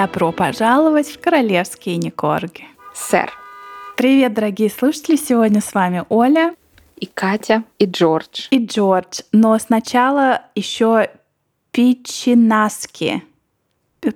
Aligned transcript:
Добро 0.00 0.32
пожаловать 0.32 1.08
в 1.08 1.20
королевские 1.20 1.98
Никорги. 1.98 2.64
Сэр. 2.94 3.30
Привет, 3.98 4.32
дорогие 4.32 4.70
слушатели! 4.70 5.16
Сегодня 5.16 5.60
с 5.60 5.74
вами 5.74 6.04
Оля. 6.08 6.54
И 6.96 7.04
Катя, 7.04 7.64
и 7.78 7.84
Джордж. 7.84 8.46
И 8.50 8.64
Джордж. 8.64 9.20
Но 9.30 9.58
сначала 9.58 10.40
еще 10.54 11.10
Пичинаски 11.70 13.22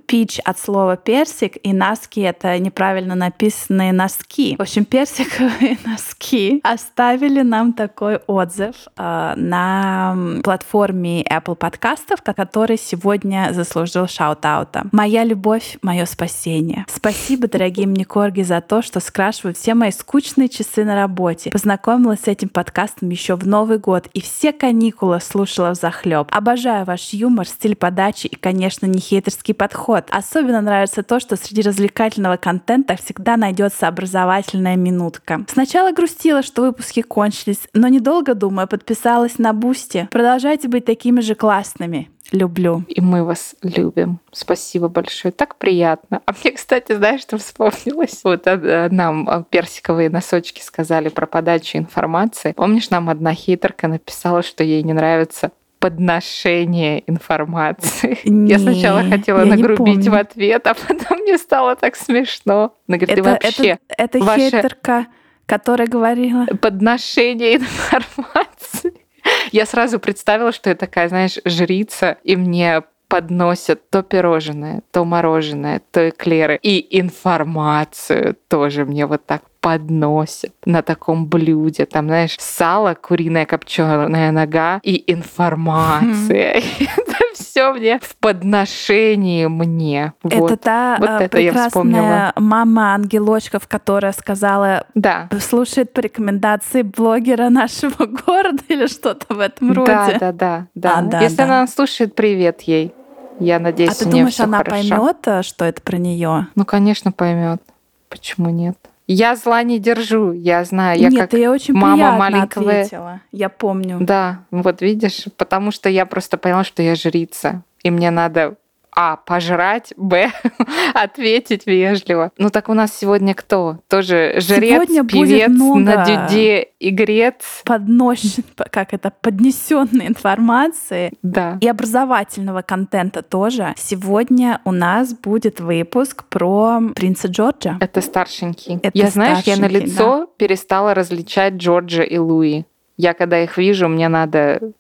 пич 0.07 0.39
от 0.45 0.59
слова 0.59 0.97
персик, 0.97 1.57
и 1.63 1.73
носки— 1.73 2.21
это 2.23 2.59
неправильно 2.59 3.15
написанные 3.15 3.93
носки. 3.93 4.57
В 4.59 4.63
общем, 4.63 4.85
персиковые 4.85 5.79
носки 5.87 6.61
оставили 6.65 7.43
нам 7.43 7.73
такой 7.73 8.17
отзыв 8.27 8.75
э, 8.97 9.35
на 9.37 10.17
платформе 10.43 11.23
Apple 11.23 11.57
подкастов, 11.57 12.23
который 12.23 12.79
сегодня 12.79 13.51
заслужил 13.53 14.07
шаут-аута. 14.07 14.85
«Моя 14.93 15.25
любовь— 15.25 15.79
мое 15.83 16.07
спасение. 16.07 16.87
Спасибо, 16.89 17.49
дорогие 17.49 17.87
мне 17.87 18.05
корги, 18.05 18.43
за 18.43 18.61
то, 18.61 18.83
что 18.83 19.01
скрашивают 19.01 19.57
все 19.59 19.75
мои 19.75 19.91
скучные 19.91 20.49
часы 20.49 20.85
на 20.85 20.95
работе. 20.95 21.51
Познакомилась 21.51 22.21
с 22.21 22.29
этим 22.29 22.49
подкастом 22.49 23.11
еще 23.11 23.37
в 23.37 23.47
Новый 23.47 23.79
год, 23.79 24.09
и 24.15 24.21
все 24.21 24.53
каникулы 24.53 25.21
слушала 25.21 25.75
в 25.75 25.75
захлеб. 25.75 26.29
Обожаю 26.31 26.85
ваш 26.85 27.11
юмор, 27.13 27.47
стиль 27.47 27.77
подачи 27.77 28.27
и, 28.27 28.37
конечно, 28.37 28.87
не 28.87 28.99
хейтерский 28.99 29.55
подход 29.55 29.74
подход. 29.75 30.05
Особенно 30.11 30.61
нравится 30.61 31.03
то, 31.03 31.21
что 31.21 31.37
среди 31.37 31.63
развлекательного 31.63 32.37
контента 32.37 32.97
всегда 32.97 33.37
найдется 33.37 33.89
образовательная 33.89 34.77
минутка. 34.77 35.45
Сначала 35.49 35.93
грустила, 35.93 36.43
что 36.43 36.63
выпуски 36.63 37.03
кончились, 37.03 37.69
но 37.73 37.89
недолго 37.89 38.35
думая, 38.35 38.67
подписалась 38.67 39.39
на 39.39 39.53
Boosty. 39.53 40.09
Продолжайте 40.11 40.69
быть 40.69 40.85
такими 40.85 41.21
же 41.21 41.35
классными. 41.35 42.09
Люблю. 42.33 42.85
И 42.89 43.01
мы 43.01 43.23
вас 43.23 43.55
любим. 43.63 44.19
Спасибо 44.33 44.89
большое. 44.89 45.31
Так 45.31 45.57
приятно. 45.57 46.23
А 46.25 46.33
мне, 46.33 46.53
кстати, 46.53 46.95
знаешь, 46.95 47.21
что 47.21 47.37
вспомнилось? 47.37 48.21
Вот 48.25 48.47
э, 48.47 48.89
нам 48.91 49.29
э, 49.29 49.45
персиковые 49.51 50.09
носочки 50.09 50.63
сказали 50.63 51.11
про 51.11 51.27
подачу 51.27 51.79
информации. 51.79 52.53
Помнишь, 52.53 52.91
нам 52.91 53.11
одна 53.11 53.35
хейтерка 53.35 53.89
написала, 53.89 54.43
что 54.43 54.65
ей 54.65 54.83
не 54.83 54.95
нравится 54.95 55.53
подношение 55.85 57.05
информации. 57.07 58.19
Не, 58.25 58.51
я 58.53 58.59
сначала 58.59 59.03
хотела 59.03 59.41
я 59.41 59.45
нагрубить 59.45 60.09
в 60.09 60.15
ответ, 60.15 60.67
а 60.67 60.73
потом 60.73 61.19
мне 61.19 61.37
стало 61.37 61.77
так 61.77 61.95
смешно. 61.95 62.75
Она 62.89 62.97
говорит, 62.97 63.19
это, 63.19 63.23
вообще... 63.23 63.69
Это, 63.69 63.81
это 63.99 64.19
ваше... 64.21 64.51
хейтерка, 64.51 65.07
которая 65.45 65.87
говорила... 65.87 66.47
Подношение 66.59 67.57
информации. 67.57 68.95
Я 69.53 69.67
сразу 69.67 69.99
представила, 70.01 70.53
что 70.53 70.71
я 70.71 70.77
такая, 70.77 71.09
знаешь, 71.09 71.39
жрица, 71.45 72.17
и 72.25 72.37
мне 72.37 72.83
подносят 73.09 73.91
то 73.91 74.03
пирожное, 74.03 74.83
то 74.91 75.05
мороженое, 75.05 75.83
то 75.91 76.09
эклеры. 76.09 76.59
И 76.63 76.99
информацию 76.99 78.37
тоже 78.49 78.87
мне 78.87 79.05
вот 79.05 79.27
так 79.27 79.43
подносят 79.65 80.53
на 80.67 80.83
таком 80.83 81.27
блюде. 81.27 81.87
Там, 81.87 82.05
знаешь, 82.05 82.37
сало, 82.39 82.95
куриная 82.95 83.47
копченая 83.47 84.31
нога 84.31 84.79
и 84.83 85.11
информация. 85.11 86.61
Это 86.81 87.17
все 87.33 87.73
мне 87.73 87.99
в 87.99 88.15
подношении 88.17 89.47
мне. 89.47 90.13
Это 90.23 90.37
вот. 90.37 90.61
та 90.61 90.97
вот 91.01 91.09
это 91.09 91.29
прекрасная 91.31 92.35
мама 92.37 92.95
ангелочков, 92.95 93.67
которая 93.67 94.13
сказала, 94.13 94.87
да. 94.95 95.31
слушает 95.41 95.95
по 95.95 96.01
рекомендации 96.01 96.83
блогера 96.83 97.49
нашего 97.49 98.05
города 98.27 98.63
или 98.69 98.87
что-то 98.87 99.33
в 99.35 99.41
этом 99.41 99.73
роде. 99.73 99.87
Да, 99.87 100.19
да, 100.19 100.33
да. 100.33 100.67
да. 100.75 100.99
А, 100.99 101.03
да 101.03 101.21
Если 101.23 101.37
да. 101.37 101.45
она 101.45 101.67
слушает, 101.67 102.15
привет 102.15 102.61
ей. 102.63 102.93
Я 103.41 103.59
надеюсь, 103.59 103.93
а 103.93 104.05
ты 104.05 104.11
думаешь, 104.11 104.39
она 104.41 104.63
поймет, 104.63 105.17
э, 105.25 105.43
что 105.43 105.65
это 105.65 105.81
про 105.81 105.97
нее? 105.97 106.49
Ну, 106.55 106.65
конечно, 106.67 107.13
поймет. 107.13 107.63
Почему 108.11 108.51
нет? 108.51 108.77
Я 109.07 109.37
зла 109.37 109.63
не 109.63 109.79
держу, 109.79 110.33
я 110.33 110.65
знаю. 110.65 110.99
Я 110.99 111.11
Нет, 111.11 111.21
как 111.31 111.39
я 111.39 111.51
очень 111.51 111.75
мама 111.75 112.17
маленького. 112.17 112.71
ответила. 112.71 113.21
Я 113.33 113.49
помню. 113.51 113.99
Да, 114.01 114.41
вот 114.51 114.81
видишь, 114.81 115.27
потому 115.37 115.71
что 115.71 115.89
я 115.91 116.07
просто 116.07 116.39
поняла, 116.39 116.65
что 116.65 116.83
я 116.83 116.95
жрица, 116.95 117.63
и 117.83 117.91
мне 117.91 118.11
надо 118.11 118.57
а. 118.95 119.17
Пожрать. 119.17 119.93
Б. 119.97 120.31
Ответить 120.95 121.67
вежливо. 121.67 122.31
Ну 122.39 122.51
так 122.51 122.69
у 122.69 122.75
нас 122.75 122.97
сегодня 122.97 123.35
кто? 123.35 123.79
Тоже 123.89 124.35
жрец, 124.39 124.89
сегодня 124.89 125.05
певец, 125.05 125.49
на 125.51 126.05
дюде 126.05 126.69
игрец. 126.81 127.63
Подносит, 127.65 128.47
как 128.71 128.95
это, 128.95 129.11
поднесенной 129.11 130.07
информации. 130.07 131.13
Да. 131.23 131.59
И 131.61 131.69
образовательного 131.69 132.63
контента 132.63 133.23
тоже. 133.23 133.75
Сегодня 133.77 134.61
у 134.65 134.73
нас 134.73 135.15
будет 135.15 135.61
выпуск 135.61 136.25
про 136.25 136.81
принца 136.95 137.29
Джорджа. 137.29 137.79
Это 137.81 138.01
старшенький. 138.01 138.77
Это 138.83 138.91
я, 138.95 139.09
знаешь, 139.09 139.45
я 139.45 139.57
на 139.57 139.69
лицо 139.69 140.21
да. 140.21 140.27
перестала 140.37 140.95
различать 140.95 141.55
Джорджа 141.55 142.03
и 142.03 142.19
Луи. 142.19 142.65
Я 142.97 143.15
когда 143.15 143.43
их 143.43 143.59
вижу, 143.59 143.89
мне 143.89 144.09
надо 144.09 144.73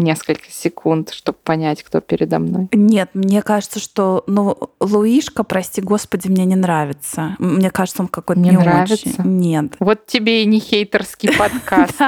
несколько 0.00 0.50
секунд, 0.50 1.10
чтобы 1.10 1.38
понять, 1.42 1.82
кто 1.82 2.00
передо 2.00 2.38
мной. 2.38 2.68
Нет, 2.72 3.10
мне 3.14 3.42
кажется, 3.42 3.80
что 3.80 4.24
ну, 4.26 4.56
Луишка, 4.80 5.44
прости 5.44 5.80
господи, 5.80 6.28
мне 6.28 6.44
не 6.44 6.56
нравится. 6.56 7.36
Мне 7.38 7.70
кажется, 7.70 8.02
он 8.02 8.08
какой-то 8.08 8.40
не, 8.40 8.50
не 8.50 8.56
нравится? 8.56 9.08
очень. 9.08 9.38
Нет. 9.38 9.76
Вот 9.80 10.06
тебе 10.06 10.42
и 10.42 10.46
не 10.46 10.60
хейтерский 10.60 11.30
подкаст. 11.38 12.00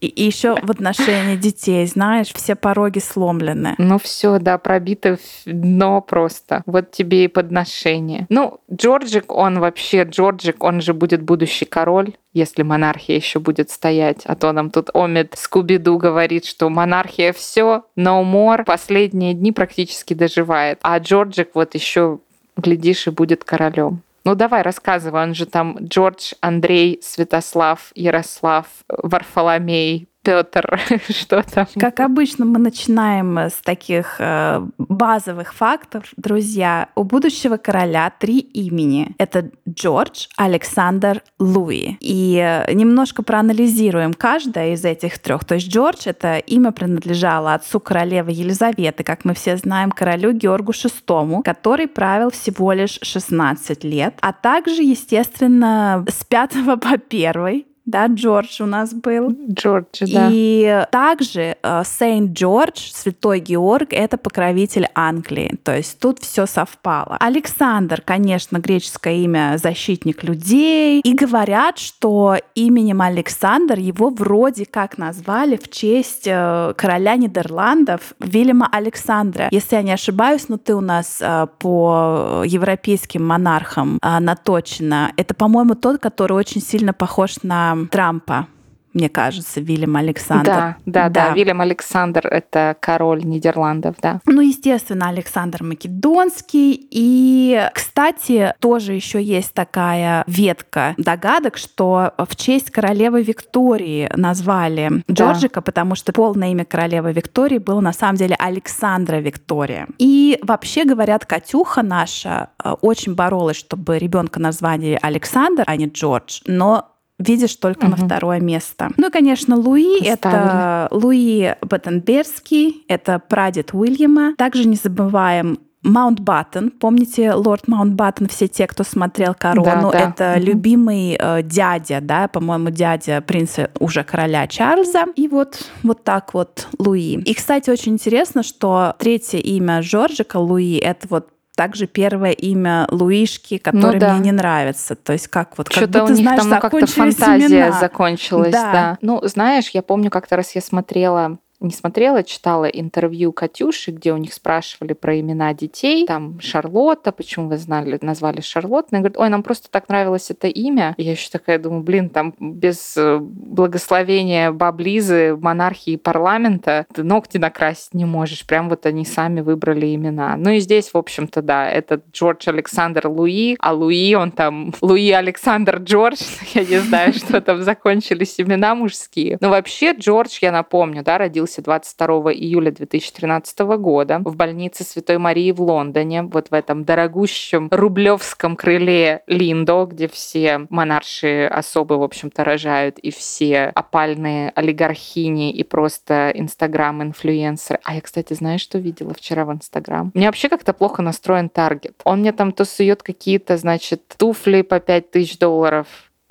И 0.00 0.12
еще 0.24 0.56
в 0.60 0.70
отношении 0.70 1.36
детей, 1.36 1.86
знаешь, 1.86 2.32
все 2.32 2.54
пороги 2.54 2.98
сломлены. 2.98 3.74
Ну 3.78 3.98
все, 3.98 4.38
да, 4.38 4.58
пробито 4.58 5.18
дно 5.46 6.00
просто. 6.00 6.62
Вот 6.66 6.90
тебе 6.90 7.24
и 7.24 7.28
подношение. 7.28 8.26
Ну, 8.28 8.60
Джорджик, 8.72 9.32
он 9.32 9.60
вообще, 9.60 10.04
Джорджик, 10.04 10.62
он 10.62 10.80
же 10.80 10.94
будет 10.94 11.22
будущий 11.22 11.64
король 11.64 12.14
если 12.36 12.62
монархия 12.62 13.16
еще 13.16 13.40
будет 13.40 13.70
стоять. 13.70 14.26
А 14.26 14.36
то 14.36 14.52
нам 14.52 14.70
тут 14.70 14.90
Омид 14.92 15.34
Скуби-Ду 15.36 15.96
говорит, 15.96 16.44
что 16.44 16.68
монархия 17.06 17.32
все, 17.32 17.84
no 17.96 18.22
more, 18.24 18.64
последние 18.64 19.34
дни 19.34 19.52
практически 19.52 20.14
доживает. 20.14 20.78
А 20.82 20.98
Джорджик 20.98 21.50
вот 21.54 21.74
еще, 21.74 22.18
глядишь, 22.56 23.06
и 23.06 23.10
будет 23.10 23.44
королем. 23.44 24.02
Ну 24.24 24.34
давай, 24.34 24.62
рассказывай, 24.62 25.22
он 25.22 25.34
же 25.34 25.46
там 25.46 25.78
Джордж, 25.80 26.32
Андрей, 26.40 26.98
Святослав, 27.00 27.92
Ярослав, 27.94 28.66
Варфоломей, 28.88 30.08
Петр, 30.26 30.80
что 31.08 31.44
там? 31.44 31.68
Как 31.78 32.00
обычно, 32.00 32.44
мы 32.44 32.58
начинаем 32.58 33.38
с 33.38 33.58
таких 33.62 34.16
э, 34.18 34.60
базовых 34.76 35.54
фактов. 35.54 36.12
Друзья, 36.16 36.88
у 36.96 37.04
будущего 37.04 37.58
короля 37.58 38.12
три 38.18 38.40
имени. 38.40 39.14
Это 39.18 39.50
Джордж, 39.68 40.26
Александр, 40.36 41.22
Луи. 41.38 41.96
И 42.00 42.42
э, 42.42 42.72
немножко 42.72 43.22
проанализируем 43.22 44.14
каждое 44.14 44.72
из 44.74 44.84
этих 44.84 45.20
трех. 45.20 45.44
То 45.44 45.54
есть 45.54 45.68
Джордж— 45.68 46.02
это 46.06 46.38
имя 46.38 46.72
принадлежало 46.72 47.54
отцу 47.54 47.78
королевы 47.78 48.32
Елизаветы, 48.32 49.04
как 49.04 49.24
мы 49.24 49.32
все 49.34 49.56
знаем, 49.56 49.92
королю 49.92 50.32
Георгу 50.32 50.72
VI, 50.72 51.44
который 51.44 51.86
правил 51.86 52.30
всего 52.30 52.72
лишь 52.72 52.98
16 53.00 53.84
лет, 53.84 54.18
а 54.22 54.32
также, 54.32 54.82
естественно, 54.82 56.04
с 56.08 56.24
5 56.24 56.50
по 56.80 56.94
1 56.94 57.64
да, 57.86 58.06
Джордж 58.08 58.60
у 58.60 58.66
нас 58.66 58.92
был. 58.92 59.34
Джордж, 59.48 60.02
да. 60.12 60.28
И 60.32 60.84
также 60.90 61.56
Сейнт 61.84 62.32
Джордж, 62.32 62.90
Святой 62.92 63.38
Георг, 63.38 63.92
это 63.92 64.18
покровитель 64.18 64.88
Англии. 64.94 65.56
То 65.62 65.76
есть 65.76 66.00
тут 66.00 66.18
все 66.18 66.46
совпало. 66.46 67.16
Александр, 67.20 68.02
конечно, 68.04 68.58
греческое 68.58 69.14
имя 69.14 69.56
защитник 69.62 70.24
людей. 70.24 71.00
И 71.00 71.14
говорят, 71.14 71.78
что 71.78 72.36
именем 72.56 73.02
Александр 73.02 73.78
его 73.78 74.10
вроде 74.10 74.66
как 74.66 74.98
назвали 74.98 75.56
в 75.56 75.70
честь 75.70 76.26
э, 76.26 76.74
короля 76.76 77.14
Нидерландов 77.16 78.14
Вильяма 78.18 78.68
Александра. 78.70 79.48
Если 79.52 79.76
я 79.76 79.82
не 79.82 79.92
ошибаюсь, 79.92 80.48
но 80.48 80.56
ты 80.56 80.74
у 80.74 80.80
нас 80.80 81.18
э, 81.20 81.46
по 81.58 82.42
европейским 82.44 83.24
монархам 83.24 83.98
э, 84.02 84.18
наточена. 84.18 85.12
Это, 85.16 85.34
по-моему, 85.34 85.76
тот, 85.76 86.00
который 86.00 86.32
очень 86.32 86.60
сильно 86.60 86.92
похож 86.92 87.42
на 87.42 87.75
Трампа 87.90 88.48
мне 88.96 89.10
кажется, 89.10 89.60
Вильям 89.60 89.94
Александр. 89.96 90.46
Да, 90.46 90.76
да, 90.86 91.08
да, 91.10 91.26
да. 91.28 91.34
Вильям 91.34 91.60
Александр— 91.60 92.26
это 92.30 92.74
король 92.80 93.22
Нидерландов, 93.24 93.96
да. 94.00 94.20
Ну, 94.24 94.40
естественно, 94.40 95.08
Александр 95.08 95.62
Македонский. 95.62 96.88
И, 96.90 97.62
кстати, 97.74 98.54
тоже 98.58 98.94
еще 98.94 99.22
есть 99.22 99.52
такая 99.52 100.24
ветка 100.26 100.94
догадок, 100.96 101.58
что 101.58 102.14
в 102.16 102.34
честь 102.36 102.70
королевы 102.70 103.22
Виктории 103.22 104.10
назвали 104.16 105.02
да. 105.08 105.14
Джорджика, 105.14 105.60
потому 105.60 105.94
что 105.94 106.14
полное 106.14 106.52
имя 106.52 106.64
королевы 106.64 107.12
Виктории 107.12 107.58
было 107.58 107.80
на 107.80 107.92
самом 107.92 108.16
деле 108.16 108.34
Александра 108.38 109.16
Виктория. 109.16 109.88
И 109.98 110.38
вообще, 110.42 110.84
говорят, 110.84 111.26
Катюха 111.26 111.82
наша 111.82 112.48
э, 112.64 112.70
очень 112.80 113.14
боролась, 113.14 113.58
чтобы 113.58 113.98
ребенка 113.98 114.40
назвали 114.40 114.98
Александр, 115.02 115.64
а 115.66 115.76
не 115.76 115.86
Джордж, 115.86 116.40
но 116.46 116.95
видишь 117.18 117.56
только 117.56 117.84
угу. 117.84 117.92
на 117.92 117.96
второе 117.96 118.40
место. 118.40 118.90
Ну 118.96 119.08
и, 119.08 119.10
конечно, 119.10 119.56
Луи 119.56 120.02
это 120.04 120.88
Луи 120.90 121.54
Баттенберский, 121.62 122.84
это 122.88 123.18
прадед 123.18 123.72
Уильяма. 123.72 124.34
Также 124.36 124.66
не 124.66 124.76
забываем 124.76 125.58
Маунтбаттен. 125.86 126.70
Помните 126.70 127.32
лорд 127.32 127.68
Маунтбаттен, 127.68 128.28
все 128.28 128.48
те, 128.48 128.66
кто 128.66 128.82
смотрел 128.82 129.34
«Корону», 129.34 129.90
Да, 129.92 129.92
да. 129.92 129.98
это 129.98 130.34
Мгм. 130.36 130.44
любимый 130.44 131.16
э, 131.18 131.42
дядя, 131.42 132.00
да, 132.02 132.28
по-моему, 132.28 132.70
дядя 132.70 133.20
принца 133.20 133.70
уже 133.78 134.02
короля 134.02 134.46
Чарльза. 134.48 135.04
И 135.14 135.28
вот, 135.28 135.64
вот 135.84 136.02
так 136.02 136.34
вот 136.34 136.66
Луи. 136.78 137.14
И, 137.20 137.34
кстати, 137.34 137.70
очень 137.70 137.92
интересно, 137.92 138.42
что 138.42 138.94
третье 138.98 139.38
имя 139.38 139.80
Жоржика 139.80 140.38
Луи— 140.38 140.76
это 140.78 141.06
вот 141.08 141.28
также 141.56 141.86
первое 141.88 142.30
имя 142.32 142.86
Луишки, 142.90 143.58
которое 143.58 143.94
Ну 143.94 143.98
да. 143.98 144.12
мне 144.12 144.26
не 144.26 144.32
нравится. 144.32 144.94
То 144.94 145.12
есть 145.14 145.26
как 145.26 145.58
вот, 145.58 145.68
как 145.68 145.76
Что-то 145.78 146.00
будто, 146.00 146.12
у 146.12 146.16
них 146.16 146.22
знаешь, 146.24 146.42
там 146.42 146.60
как-то 146.60 146.86
фантазия 146.86 147.46
имена. 147.46 147.80
закончилась, 147.80 148.52
Да. 148.52 148.72
да. 148.72 148.98
Ну, 149.00 149.20
знаешь, 149.24 149.70
я 149.72 149.82
помню, 149.82 150.10
как-то 150.10 150.36
раз 150.36 150.54
я 150.54 150.60
смотрела 150.60 151.38
не 151.60 151.70
смотрела, 151.70 152.22
читала 152.22 152.66
интервью 152.66 153.32
Катюши, 153.32 153.90
где 153.90 154.12
у 154.12 154.16
них 154.16 154.32
спрашивали 154.32 154.92
про 154.92 155.18
имена 155.18 155.54
детей. 155.54 156.06
Там 156.06 156.40
Шарлотта, 156.40 157.12
почему 157.12 157.48
вы 157.48 157.58
знали, 157.58 157.98
назвали 158.02 158.40
Шарлотта. 158.40 158.88
Она 158.92 159.00
говорит, 159.00 159.18
ой, 159.18 159.28
нам 159.28 159.42
просто 159.42 159.70
так 159.70 159.88
нравилось 159.88 160.30
это 160.30 160.48
имя. 160.48 160.94
И 160.96 161.02
я 161.02 161.12
еще 161.12 161.30
такая 161.30 161.58
думаю, 161.58 161.82
блин, 161.82 162.10
там 162.10 162.34
без 162.38 162.96
э, 162.96 163.18
благословения 163.20 164.52
баб 164.52 164.80
Лизы, 164.80 165.36
монархии 165.36 165.96
парламента 165.96 166.86
ты 166.92 167.02
ногти 167.02 167.38
накрасить 167.38 167.94
не 167.94 168.04
можешь. 168.04 168.46
Прям 168.46 168.68
вот 168.68 168.86
они 168.86 169.04
сами 169.04 169.40
выбрали 169.40 169.94
имена. 169.94 170.36
Ну 170.36 170.50
и 170.50 170.60
здесь, 170.60 170.92
в 170.92 170.98
общем-то, 170.98 171.42
да, 171.42 171.68
это 171.68 172.00
Джордж 172.12 172.48
Александр 172.48 173.06
Луи, 173.08 173.56
а 173.58 173.72
Луи, 173.72 174.14
он 174.14 174.30
там 174.30 174.74
Луи 174.80 175.10
Александр 175.10 175.78
Джордж. 175.78 176.20
Я 176.54 176.64
не 176.64 176.78
знаю, 176.78 177.12
что 177.14 177.40
там 177.40 177.62
закончились 177.62 178.38
имена 178.38 178.74
мужские. 178.74 179.38
Но 179.40 179.50
вообще 179.50 179.92
Джордж, 179.92 180.38
я 180.42 180.52
напомню, 180.52 181.02
да, 181.02 181.18
родился 181.18 181.45
22 181.62 182.32
июля 182.32 182.70
2013 182.70 183.58
года 183.78 184.20
в 184.24 184.36
больнице 184.36 184.84
Святой 184.84 185.18
Марии 185.18 185.52
в 185.52 185.60
Лондоне, 185.60 186.22
вот 186.22 186.48
в 186.50 186.54
этом 186.54 186.84
дорогущем 186.84 187.68
рублевском 187.70 188.56
крыле 188.56 189.22
Линдо, 189.26 189.86
где 189.86 190.08
все 190.08 190.66
монарши 190.70 191.46
особы, 191.46 191.98
в 191.98 192.02
общем-то, 192.02 192.44
рожают, 192.44 192.98
и 192.98 193.10
все 193.10 193.72
опальные 193.74 194.50
олигархини 194.54 195.52
и 195.52 195.62
просто 195.62 196.32
инстаграм-инфлюенсеры. 196.34 197.80
А 197.84 197.94
я, 197.94 198.00
кстати, 198.00 198.32
знаешь, 198.34 198.60
что 198.60 198.78
видела 198.78 199.14
вчера 199.14 199.44
в 199.44 199.52
инстаграм? 199.52 200.10
Меня 200.14 200.26
вообще 200.26 200.48
как-то 200.48 200.72
плохо 200.72 201.02
настроен 201.02 201.48
таргет. 201.48 202.00
Он 202.04 202.20
мне 202.20 202.32
там 202.32 202.52
то 202.52 202.64
сует 202.64 203.02
какие-то, 203.02 203.56
значит, 203.56 204.02
туфли 204.16 204.62
по 204.62 204.80
5000 204.80 205.38
долларов, 205.38 205.86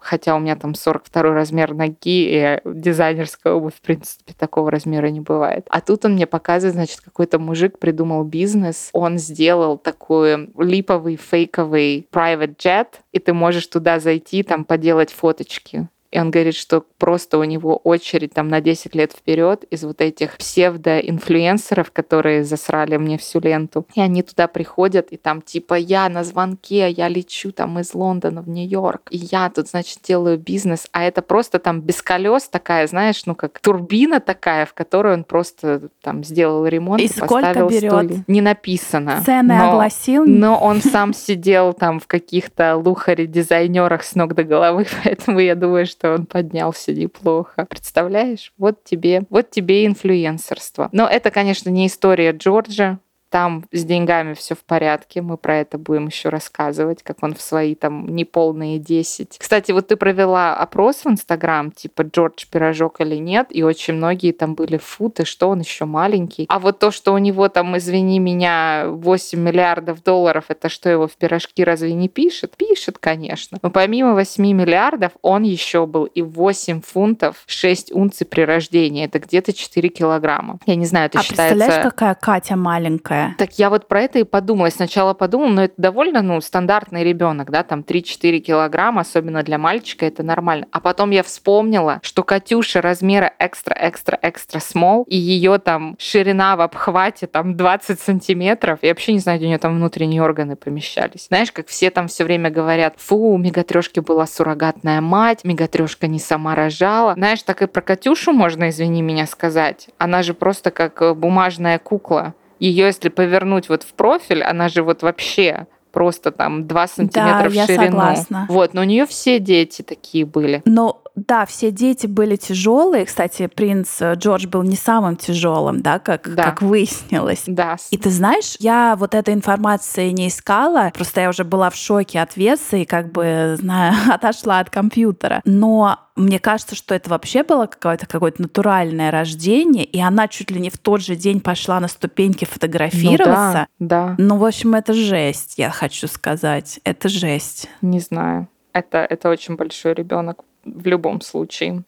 хотя 0.05 0.35
у 0.35 0.39
меня 0.39 0.55
там 0.55 0.75
42 0.75 1.33
размер 1.33 1.73
ноги, 1.73 1.95
и 2.05 2.59
дизайнерская 2.63 3.53
обувь, 3.53 3.73
в 3.73 3.81
принципе, 3.81 4.33
такого 4.37 4.69
размера 4.69 5.07
не 5.07 5.19
бывает. 5.19 5.65
А 5.69 5.81
тут 5.81 6.05
он 6.05 6.13
мне 6.13 6.27
показывает, 6.27 6.75
значит, 6.75 7.01
какой-то 7.01 7.39
мужик 7.39 7.79
придумал 7.79 8.23
бизнес, 8.23 8.89
он 8.93 9.17
сделал 9.17 9.77
такой 9.77 10.49
липовый, 10.57 11.15
фейковый 11.15 12.07
private 12.11 12.55
jet, 12.57 12.87
и 13.11 13.19
ты 13.19 13.33
можешь 13.33 13.65
туда 13.65 13.99
зайти, 13.99 14.43
там, 14.43 14.63
поделать 14.63 15.11
фоточки. 15.11 15.87
И 16.15 16.19
он 16.19 16.31
говорит, 16.31 16.55
что 16.55 16.81
просто 16.97 17.37
у 17.37 17.43
него 17.43 17.75
очередь 17.75 18.33
там 18.33 18.47
на 18.47 18.61
10 18.61 18.95
лет 18.95 19.11
вперед 19.11 19.65
из 19.65 19.83
вот 19.83 19.99
этих 19.99 20.37
псевдоинфлюенсеров, 20.37 21.91
которые 21.91 22.45
засрали 22.45 22.95
мне 22.95 23.17
всю 23.17 23.41
ленту. 23.41 23.85
И 23.95 23.99
они 23.99 24.23
туда 24.23 24.47
приходят, 24.47 25.09
и 25.11 25.17
там 25.17 25.41
типа 25.41 25.73
я 25.73 26.07
на 26.07 26.23
звонке, 26.23 26.89
я 26.89 27.09
лечу 27.09 27.51
там 27.51 27.79
из 27.79 27.93
Лондона 27.93 28.41
в 28.41 28.47
Нью-Йорк, 28.47 29.09
и 29.09 29.17
я 29.17 29.49
тут, 29.49 29.67
значит, 29.67 29.99
делаю 30.03 30.37
бизнес. 30.37 30.87
А 30.93 31.03
это 31.03 31.21
просто 31.21 31.59
там 31.59 31.81
без 31.81 32.01
колес 32.01 32.47
такая, 32.47 32.87
знаешь, 32.87 33.25
ну 33.25 33.35
как 33.35 33.59
турбина 33.59 34.21
такая, 34.21 34.65
в 34.65 34.73
которую 34.73 35.15
он 35.15 35.23
просто 35.25 35.89
там 36.01 36.23
сделал 36.23 36.65
ремонт 36.65 37.01
И 37.01 37.09
сколько 37.09 37.47
поставил 37.47 37.67
берет? 37.67 37.91
стулья. 37.91 38.23
Не 38.27 38.39
написано. 38.39 39.21
Цены 39.25 39.57
но- 39.57 39.71
огласил? 39.71 40.23
но 40.25 40.57
он 40.57 40.81
сам 40.81 41.13
сидел 41.13 41.73
там 41.73 41.99
в 41.99 42.07
каких-то 42.07 42.77
лухаре-дизайнерах 42.77 44.03
с 44.03 44.15
ног 44.15 44.33
до 44.33 44.45
головы, 44.45 44.87
поэтому 45.03 45.39
я 45.39 45.55
думаю, 45.55 45.85
что 45.85 46.04
он 46.13 46.25
поднялся 46.25 46.93
неплохо. 46.93 47.65
Представляешь? 47.69 48.53
Вот 48.57 48.83
тебе, 48.83 49.23
вот 49.29 49.49
тебе 49.51 49.85
инфлюенсерство. 49.85 50.89
Но 50.91 51.07
это, 51.07 51.31
конечно, 51.31 51.69
не 51.69 51.87
история 51.87 52.31
Джорджа. 52.31 52.99
Там 53.35 53.65
с 53.73 53.83
деньгами 53.83 54.33
все 54.33 54.55
в 54.55 54.63
порядке. 54.63 55.21
Мы 55.21 55.35
про 55.35 55.57
это 55.57 55.77
будем 55.77 56.07
еще 56.07 56.29
рассказывать, 56.29 57.03
как 57.03 57.17
он 57.21 57.35
в 57.35 57.41
свои 57.41 57.75
там 57.75 58.07
неполные 58.07 58.79
10. 58.79 59.39
Кстати, 59.39 59.73
вот 59.73 59.89
ты 59.89 59.97
провела 59.97 60.55
опрос 60.55 61.03
в 61.03 61.09
Инстаграм, 61.09 61.69
типа 61.69 62.03
Джордж 62.03 62.45
пирожок 62.49 63.01
или 63.01 63.15
нет, 63.15 63.47
и 63.49 63.61
очень 63.61 63.95
многие 63.95 64.31
там 64.31 64.55
были 64.55 64.77
фу, 64.77 65.09
ты 65.09 65.25
что, 65.25 65.49
он 65.49 65.59
еще 65.59 65.83
маленький. 65.83 66.45
А 66.47 66.59
вот 66.59 66.79
то, 66.79 66.91
что 66.91 67.13
у 67.13 67.17
него 67.17 67.49
там, 67.49 67.77
извини 67.77 68.19
меня, 68.19 68.85
8 68.87 69.37
миллиардов 69.37 70.01
долларов, 70.01 70.45
это 70.47 70.69
что 70.69 70.89
его 70.89 71.09
в 71.09 71.17
пирожки 71.17 71.61
разве 71.61 71.91
не 71.91 72.07
пишет? 72.07 72.55
Пишет, 72.55 72.99
конечно. 72.99 73.57
Но 73.61 73.69
помимо 73.69 74.13
8 74.13 74.45
миллиардов, 74.45 75.11
он 75.21 75.43
еще 75.43 75.85
был 75.85 76.05
и 76.05 76.21
8 76.21 76.79
фунтов 76.79 77.43
6 77.47 77.91
унций 77.91 78.25
при 78.25 78.43
рождении. 78.43 79.03
Это 79.03 79.19
где-то 79.19 79.51
4 79.51 79.89
килограмма. 79.89 80.57
Я 80.65 80.75
не 80.75 80.85
знаю, 80.85 81.07
это 81.07 81.19
а 81.19 81.23
считается... 81.23 81.53
представляешь, 81.53 81.83
какая 81.83 82.15
Катя 82.15 82.55
маленькая? 82.55 83.24
Так 83.37 83.57
я 83.59 83.69
вот 83.69 83.87
про 83.87 84.01
это 84.01 84.19
и 84.19 84.23
подумала. 84.23 84.69
Сначала 84.69 85.13
подумала, 85.13 85.49
но 85.49 85.63
это 85.65 85.73
довольно, 85.77 86.21
ну, 86.21 86.41
стандартный 86.41 87.03
ребенок, 87.03 87.51
да, 87.51 87.63
там 87.63 87.81
3-4 87.81 88.39
килограмма, 88.39 89.01
особенно 89.01 89.43
для 89.43 89.57
мальчика, 89.57 90.05
это 90.05 90.23
нормально. 90.23 90.67
А 90.71 90.79
потом 90.79 91.11
я 91.11 91.23
вспомнила, 91.23 91.99
что 92.03 92.23
Катюша 92.23 92.81
размера 92.81 93.33
экстра-экстра-экстра 93.39 94.59
смол, 94.59 95.03
и 95.03 95.17
ее 95.17 95.57
там 95.57 95.95
ширина 95.99 96.55
в 96.55 96.61
обхвате 96.61 97.27
там 97.27 97.55
20 97.55 97.99
сантиметров. 97.99 98.79
Я 98.81 98.89
вообще 98.89 99.13
не 99.13 99.19
знаю, 99.19 99.39
где 99.39 99.45
у 99.45 99.49
нее 99.49 99.57
там 99.57 99.75
внутренние 99.75 100.21
органы 100.21 100.55
помещались. 100.55 101.27
Знаешь, 101.27 101.51
как 101.51 101.67
все 101.67 101.89
там 101.89 102.07
все 102.07 102.23
время 102.23 102.49
говорят, 102.49 102.95
фу, 102.97 103.33
у 103.33 103.37
Мегатрешки 103.37 103.99
была 103.99 104.25
суррогатная 104.25 105.01
мать, 105.01 105.43
Мегатрешка 105.43 106.07
не 106.07 106.19
сама 106.19 106.55
рожала. 106.55 107.13
Знаешь, 107.13 107.43
так 107.43 107.61
и 107.61 107.67
про 107.67 107.81
Катюшу 107.81 108.31
можно, 108.31 108.69
извини 108.69 109.01
меня, 109.01 109.25
сказать. 109.27 109.89
Она 109.97 110.23
же 110.23 110.33
просто 110.33 110.71
как 110.71 111.01
э, 111.01 111.13
бумажная 111.13 111.79
кукла 111.79 112.33
ее, 112.59 112.85
если 112.85 113.09
повернуть 113.09 113.69
вот 113.69 113.83
в 113.83 113.93
профиль, 113.93 114.43
она 114.43 114.69
же 114.69 114.83
вот 114.83 115.01
вообще 115.03 115.67
просто 115.91 116.31
там 116.31 116.67
2 116.67 116.87
сантиметра 116.87 117.49
в 117.49 117.53
я 117.53 117.65
ширину. 117.65 117.85
согласна. 117.85 118.45
Вот, 118.49 118.73
но 118.73 118.81
у 118.81 118.83
нее 118.83 119.05
все 119.05 119.39
дети 119.39 119.81
такие 119.81 120.25
были. 120.25 120.61
Но 120.65 121.01
да, 121.15 121.45
все 121.45 121.71
дети 121.71 122.07
были 122.07 122.35
тяжелые. 122.35 123.05
Кстати, 123.05 123.47
принц 123.47 124.01
э, 124.01 124.15
Джордж 124.15 124.47
был 124.47 124.63
не 124.63 124.75
самым 124.75 125.15
тяжелым, 125.15 125.81
да, 125.81 125.99
как, 125.99 126.33
Да. 126.35 126.43
как 126.43 126.61
выяснилось. 126.61 127.43
Да. 127.47 127.77
И 127.91 127.97
ты 127.97 128.09
знаешь, 128.09 128.55
я 128.59 128.95
вот 128.97 129.15
этой 129.15 129.33
информации 129.33 130.09
не 130.11 130.27
искала, 130.27 130.91
просто 130.93 131.21
я 131.21 131.29
уже 131.29 131.43
была 131.43 131.69
в 131.69 131.75
шоке 131.75 132.19
от 132.21 132.35
веса 132.35 132.77
и 132.77 132.85
как 132.85 133.11
бы, 133.11 133.55
знаю, 133.59 133.93
отошла 134.13 134.59
от 134.59 134.69
компьютера. 134.69 135.41
Но 135.45 135.99
мне 136.15 136.39
кажется, 136.39 136.75
что 136.75 136.95
это 136.95 137.09
вообще 137.09 137.43
было 137.43 137.65
какое-то 137.65 138.07
какое-то 138.07 138.41
натуральное 138.41 139.11
рождение, 139.11 139.83
и 139.83 139.99
она 139.99 140.27
чуть 140.27 140.51
ли 140.51 140.59
не 140.59 140.69
в 140.69 140.77
тот 140.77 141.01
же 141.01 141.15
день 141.15 141.41
пошла 141.41 141.79
на 141.79 141.87
ступеньки 141.87 142.45
фотографироваться. 142.45 143.67
Ну 143.79 143.87
да, 143.87 144.07
да, 144.09 144.15
Ну, 144.17 144.37
в 144.37 144.45
общем, 144.45 144.75
это 144.75 144.93
жесть, 144.93 145.55
я 145.57 145.69
хочу 145.71 146.07
сказать. 146.07 146.79
Это 146.83 147.09
жесть. 147.09 147.69
не 147.81 147.99
знаю. 147.99 148.47
Это, 148.73 148.97
это 148.99 149.29
очень 149.29 149.55
большой 149.55 149.93
ребенок 149.93 150.43
в 150.65 150.87
любом 150.87 151.21
случае. 151.21 151.83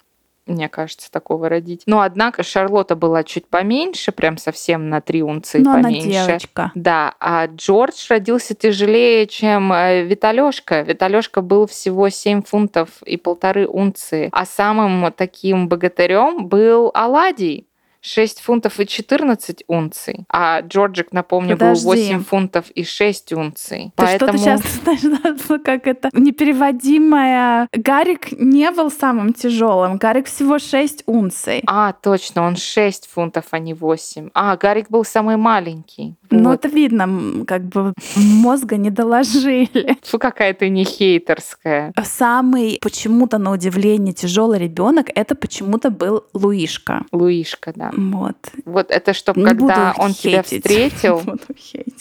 Мне 0.47 0.69
кажется, 0.69 1.11
такого 1.11 1.49
родить. 1.49 1.83
Но 1.87 1.99
однако 1.99 2.41
Шарлотта 2.41 2.95
была 2.95 3.23
чуть 3.25 3.47
поменьше, 3.47 4.13
прям 4.13 4.37
совсем 4.37 4.89
на 4.89 5.01
3 5.01 5.21
унции 5.23 5.59
Но 5.59 5.71
она 5.73 5.83
поменьше. 5.83 6.09
девочка. 6.09 6.71
Да, 6.73 7.15
а 7.19 7.47
Джордж 7.47 8.07
родился 8.09 8.55
тяжелее, 8.55 9.27
чем 9.27 9.73
э, 9.73 10.03
Виталёшка. 10.03 10.83
Виталёшка 10.83 11.41
был 11.41 11.67
всего 11.67 12.07
7 12.07 12.43
фунтов 12.43 13.03
и 13.03 13.17
полторы 13.17 13.67
унции. 13.67 14.29
А 14.31 14.45
самым 14.45 15.11
таким 15.11 15.67
богатырем 15.67 16.47
был 16.47 16.91
Аладий. 16.93 17.66
6 18.07 18.41
фунтов 18.41 18.79
и 18.79 18.87
14 18.87 19.63
унций. 19.67 20.25
А 20.29 20.61
Джорджик, 20.61 21.11
напомню, 21.11 21.57
Подожди. 21.57 21.85
был 21.85 21.93
8 21.93 22.23
фунтов 22.23 22.69
и 22.71 22.83
6 22.83 23.33
унций. 23.33 23.91
Ты 23.95 24.07
что-то 24.07 24.37
сейчас, 24.37 24.61
знаешь, 24.61 25.61
как 25.63 25.87
это 25.87 26.09
непереводимое. 26.13 27.67
Гарик 27.73 28.31
не 28.31 28.71
был 28.71 28.91
самым 28.91 29.33
тяжелым. 29.33 29.97
Гарик 29.97 30.27
всего 30.27 30.59
6 30.59 31.03
унций. 31.05 31.63
А, 31.67 31.93
точно, 31.93 32.43
он 32.43 32.55
6 32.55 33.07
фунтов, 33.13 33.45
а 33.51 33.59
не 33.59 33.73
8. 33.73 34.29
А, 34.33 34.55
Гарик 34.57 34.89
был 34.89 35.03
самый 35.03 35.37
маленький. 35.37 36.15
Ну, 36.29 36.49
Вот. 36.49 36.65
это 36.65 36.73
видно, 36.73 37.45
как 37.45 37.63
бы 37.63 37.93
мозга 38.15 38.77
не 38.77 38.89
доложили. 38.89 39.97
Фу, 40.03 40.19
какая 40.19 40.53
ты 40.53 40.69
не 40.69 40.83
хейтерская. 40.83 41.93
Самый 42.03 42.79
почему-то 42.81 43.37
на 43.37 43.51
удивление 43.51 44.13
тяжелый 44.13 44.59
ребенок 44.59 45.07
это 45.15 45.35
почему-то 45.35 45.89
был 45.89 46.25
Луишка. 46.33 47.05
Луишка, 47.11 47.73
да. 47.75 47.91
Вот. 47.97 48.37
Вот 48.65 48.91
это 48.91 49.13
чтобы, 49.13 49.41
Не 49.41 49.47
когда 49.47 49.93
он 49.97 50.13
тебя 50.13 50.43
встретил 50.43 51.21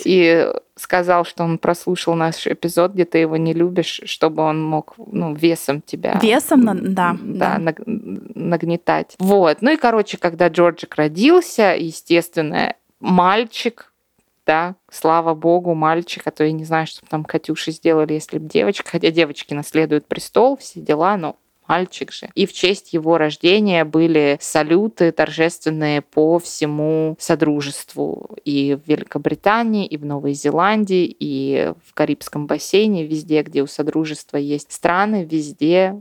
и 0.05 0.53
сказал, 0.77 1.25
что 1.25 1.43
он 1.43 1.57
прослушал 1.57 2.15
наш 2.15 2.47
эпизод, 2.47 2.93
где 2.93 3.07
ты 3.07 3.19
его 3.19 3.39
не 3.39 3.55
любишь, 3.55 4.03
чтобы 4.05 4.43
он 4.43 4.63
мог 4.63 4.95
ну, 4.99 5.35
весом 5.35 5.81
тебя... 5.81 6.21
Весом, 6.23 6.65
да, 6.67 6.75
Да, 6.75 7.17
да. 7.19 7.59
наг- 7.59 7.83
нагнетать. 7.87 9.17
Вот. 9.19 9.63
Ну 9.63 9.71
и, 9.71 9.77
короче, 9.77 10.19
когда 10.19 10.49
Джорджик 10.49 10.95
родился, 10.97 11.75
естественно, 11.79 12.75
мальчик, 13.01 13.91
да, 14.45 14.77
слава 14.91 15.35
богу, 15.35 15.75
мальчик, 15.75 16.23
а 16.27 16.31
то 16.31 16.45
я 16.45 16.53
не 16.53 16.65
знаю, 16.65 16.87
что 16.87 17.07
там 17.07 17.25
Катюши 17.25 17.73
сделали, 17.73 18.13
если 18.13 18.39
бы 18.39 18.47
девочка, 18.47 18.91
хотя 18.91 19.11
девочки 19.11 19.55
наследуют 19.55 20.07
престол, 20.07 20.59
все 20.59 20.81
дела, 20.81 21.17
но 21.17 21.37
мальчик 21.69 22.13
же. 22.13 22.31
И 22.35 22.47
в 22.47 22.53
честь 22.53 22.93
его 22.93 23.19
рождения 23.19 23.85
были 23.85 24.39
салюты 24.41 25.13
торжественные 25.13 26.03
по 26.03 26.39
всему 26.39 27.17
Содружеству. 27.19 28.37
И 28.45 28.75
в 28.77 28.89
Великобритании, 28.89 29.87
и 29.87 29.97
в 29.97 30.05
Новой 30.05 30.35
Зеландии, 30.35 31.15
и 31.19 31.73
в 31.85 31.95
Карибском 31.95 32.47
бассейне, 32.47 33.07
везде, 33.07 33.43
где 33.43 33.63
у 33.63 33.67
Содружества 33.67 34.37
есть 34.37 34.73
страны, 34.73 35.27
везде 35.31 35.97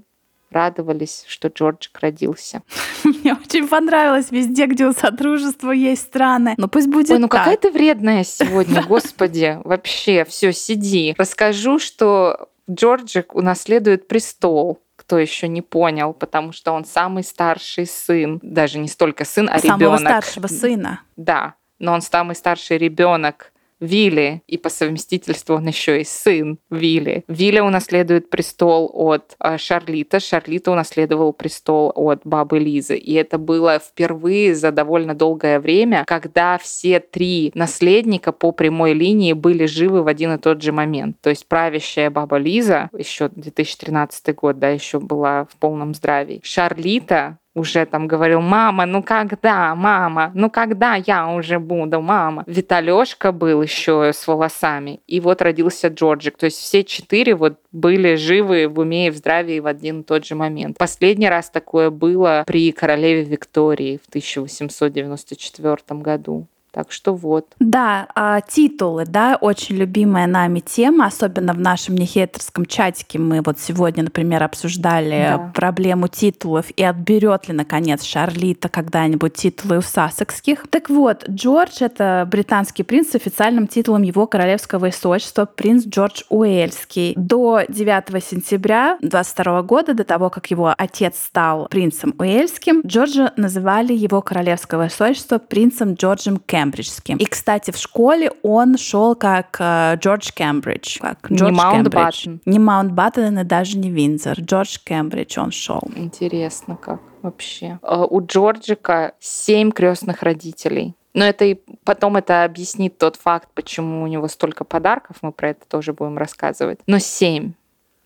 радовались, 0.56 1.26
что 1.28 1.50
Джорджик 1.50 2.00
родился. 2.00 2.62
Мне 3.04 3.34
очень 3.34 3.68
понравилось 3.68 4.32
везде, 4.32 4.66
где 4.68 4.88
у 4.88 4.94
Содружества 4.94 5.72
есть 5.72 6.04
страны. 6.04 6.56
Но 6.58 6.68
пусть 6.68 6.88
будет 6.88 7.12
Ой, 7.12 7.20
ну 7.20 7.28
так. 7.28 7.42
какая 7.42 7.58
ты 7.58 7.72
вредная 7.72 8.24
сегодня, 8.28 8.82
господи. 8.84 9.60
Вообще, 9.64 10.24
все, 10.26 10.54
сиди. 10.54 11.14
Расскажу, 11.18 11.78
что 11.78 12.50
Джорджик 12.70 13.36
унаследует 13.36 14.08
престол 14.08 14.80
кто 14.96 15.18
еще 15.20 15.48
не 15.48 15.62
понял, 15.62 16.14
потому 16.14 16.52
что 16.52 16.72
он 16.72 16.86
самый 16.86 17.24
старший 17.24 17.86
сын, 17.86 18.40
даже 18.42 18.78
не 18.80 18.88
столько 18.88 19.26
сын, 19.26 19.50
а 19.52 19.60
Самого 19.60 19.96
ребенок. 19.96 20.00
старшего 20.24 20.48
сына. 20.48 21.02
Да, 21.16 21.56
но 21.80 21.94
он 21.94 22.02
самый 22.02 22.36
старший 22.36 22.78
ребенок 22.78 23.52
Вилли, 23.80 24.42
и 24.48 24.58
по 24.58 24.70
совместительству 24.70 25.56
он 25.56 25.68
еще 25.68 26.02
и 26.02 26.04
сын 26.04 26.60
Вилли. 26.70 27.24
Вилли 27.28 27.60
унаследует 27.60 28.30
престол 28.30 28.90
от 28.94 29.36
э, 29.40 29.58
Шарлита, 29.58 30.20
Шарлита 30.20 30.72
унаследовал 30.72 31.34
престол 31.34 31.92
от 31.96 32.22
бабы 32.24 32.60
Лизы. 32.60 32.96
И 32.98 33.14
это 33.14 33.38
было 33.38 33.80
впервые 33.80 34.56
за 34.56 34.72
довольно 34.72 35.14
долгое 35.14 35.60
время, 35.60 36.04
когда 36.06 36.58
все 36.58 37.00
три 37.00 37.52
наследника 37.54 38.32
по 38.32 38.52
прямой 38.52 38.94
линии 38.94 39.34
были 39.34 39.66
живы 39.66 40.04
в 40.04 40.08
один 40.08 40.34
и 40.34 40.38
тот 40.38 40.62
же 40.62 40.72
момент. 40.72 41.18
То 41.22 41.30
есть 41.30 41.48
правящая 41.48 42.10
баба 42.10 42.38
Лиза, 42.38 42.90
еще 42.98 43.30
2013 43.30 44.36
год, 44.36 44.60
да, 44.60 44.70
еще 44.70 45.00
была 45.00 45.46
в 45.46 45.58
полном 45.58 45.94
здравии. 45.94 46.42
Шарлита 46.44 47.40
уже 47.56 47.86
там 47.86 48.08
говорил, 48.08 48.42
мама, 48.42 48.86
ну 48.86 49.02
когда, 49.02 49.74
мама, 49.74 50.32
ну 50.36 50.50
когда 50.50 50.96
я 50.96 51.28
уже 51.28 51.58
буду, 51.58 52.02
мама. 52.02 52.44
Виталешка 52.46 53.32
был 53.32 53.62
еще 53.62 54.12
с 54.14 54.28
волосами, 54.28 55.00
и 55.08 55.20
вот 55.20 55.42
родился 55.42 55.88
Джорджик. 55.88 56.38
То 56.38 56.46
есть 56.46 56.60
все 56.60 56.84
четыре 56.84 57.34
вот 57.34 57.58
были 57.72 58.16
живы 58.16 58.68
в 58.68 58.80
уме 58.80 59.08
и 59.08 59.10
в 59.10 59.16
здравии 59.16 59.60
в 59.60 59.68
один 59.68 60.02
и 60.02 60.04
тот 60.04 60.26
же 60.26 60.36
момент. 60.36 60.78
Последний 60.78 61.30
раз 61.30 61.50
такое 61.50 61.90
было 61.90 62.44
при 62.46 62.72
королеве 62.72 63.24
Виктории 63.24 64.00
в 64.04 64.10
1894 64.10 65.78
году. 66.02 66.48
Так 66.76 66.92
что 66.92 67.16
вот. 67.16 67.54
Да, 67.58 68.10
а, 68.16 68.42
титулы, 68.42 69.06
да, 69.06 69.38
очень 69.40 69.78
любимая 69.78 70.28
нами 70.28 70.60
тема, 70.60 71.06
особенно 71.06 71.54
в 71.54 71.58
нашем 71.58 71.96
нехейтерском 71.96 72.66
чатике. 72.66 73.18
Мы 73.18 73.42
вот 73.42 73.62
сегодня, 73.62 74.04
например, 74.04 74.44
обсуждали 74.44 75.26
Да. 75.30 75.52
проблему 75.56 76.10
титулов 76.10 76.66
и 76.76 76.84
отберет 76.84 77.48
ли, 77.48 77.54
наконец, 77.54 78.04
Шарлита 78.04 78.68
когда-нибудь 78.68 79.36
титулы 79.36 79.78
у 79.78 79.82
сассекских. 79.82 80.68
Так 80.70 80.90
вот, 80.90 81.24
Джордж— 81.30 81.78
это 81.80 82.28
британский 82.30 82.84
принц 82.84 83.12
с 83.12 83.16
официальным 83.16 83.68
титулом 83.68 84.02
его 84.02 84.28
королевского 84.28 84.80
высочества, 84.80 85.46
принц 85.46 85.86
Джордж 85.86 86.24
Уэльский. 86.28 87.14
До 87.16 87.62
9 87.70 88.20
сентября 88.20 88.98
22 89.02 89.62
года, 89.62 89.94
до 89.94 90.04
того, 90.04 90.30
как 90.30 90.52
его 90.52 90.76
отец 90.78 91.16
стал 91.26 91.70
принцем 91.70 92.14
Уэльским, 92.18 92.82
Джорджа 92.86 93.32
называли 93.38 93.94
его 93.94 94.22
королевское 94.22 94.78
высочество 94.78 95.38
принцем 95.38 95.94
Джорджем 95.94 96.36
Кембриджским. 96.66 97.18
И, 97.18 97.26
кстати, 97.26 97.72
в 97.72 97.78
школе 97.78 98.32
он 98.44 98.78
шел 98.78 99.16
как 99.16 99.58
э, 99.60 99.96
Джордж 99.98 100.32
Кембридж. 100.34 101.00
Как 101.00 101.30
Не 101.30 101.38
Джордж 101.38 101.56
Маунтбаттен. 101.56 102.22
Кембридж. 102.24 102.42
Не 102.46 102.60
Маунтбаттен 102.60 103.40
и 103.40 103.44
даже 103.44 103.78
не 103.78 103.90
Виндзор. 103.90 104.40
Джордж 104.40 104.78
Кембридж 104.84 105.40
он 105.40 105.52
шел. 105.52 105.82
Интересно, 105.96 106.76
как 106.76 107.02
вообще. 107.22 107.80
Э, 107.82 108.06
У 108.10 108.26
Джорджика 108.26 109.14
семь 109.20 109.72
крестных 109.72 110.24
родителей. 110.24 110.96
Но 111.14 111.24
это 111.24 111.46
и 111.46 111.60
потом 111.86 112.18
это 112.18 112.44
объяснит 112.44 112.98
тот 112.98 113.16
факт, 113.16 113.48
почему 113.54 114.04
у 114.04 114.08
него 114.08 114.28
столько 114.28 114.66
подарков. 114.66 115.18
Мы 115.22 115.32
про 115.32 115.52
это 115.52 115.66
тоже 115.68 115.94
будем 115.94 116.18
рассказывать. 116.18 116.80
Но 116.88 117.00
семь. 117.00 117.54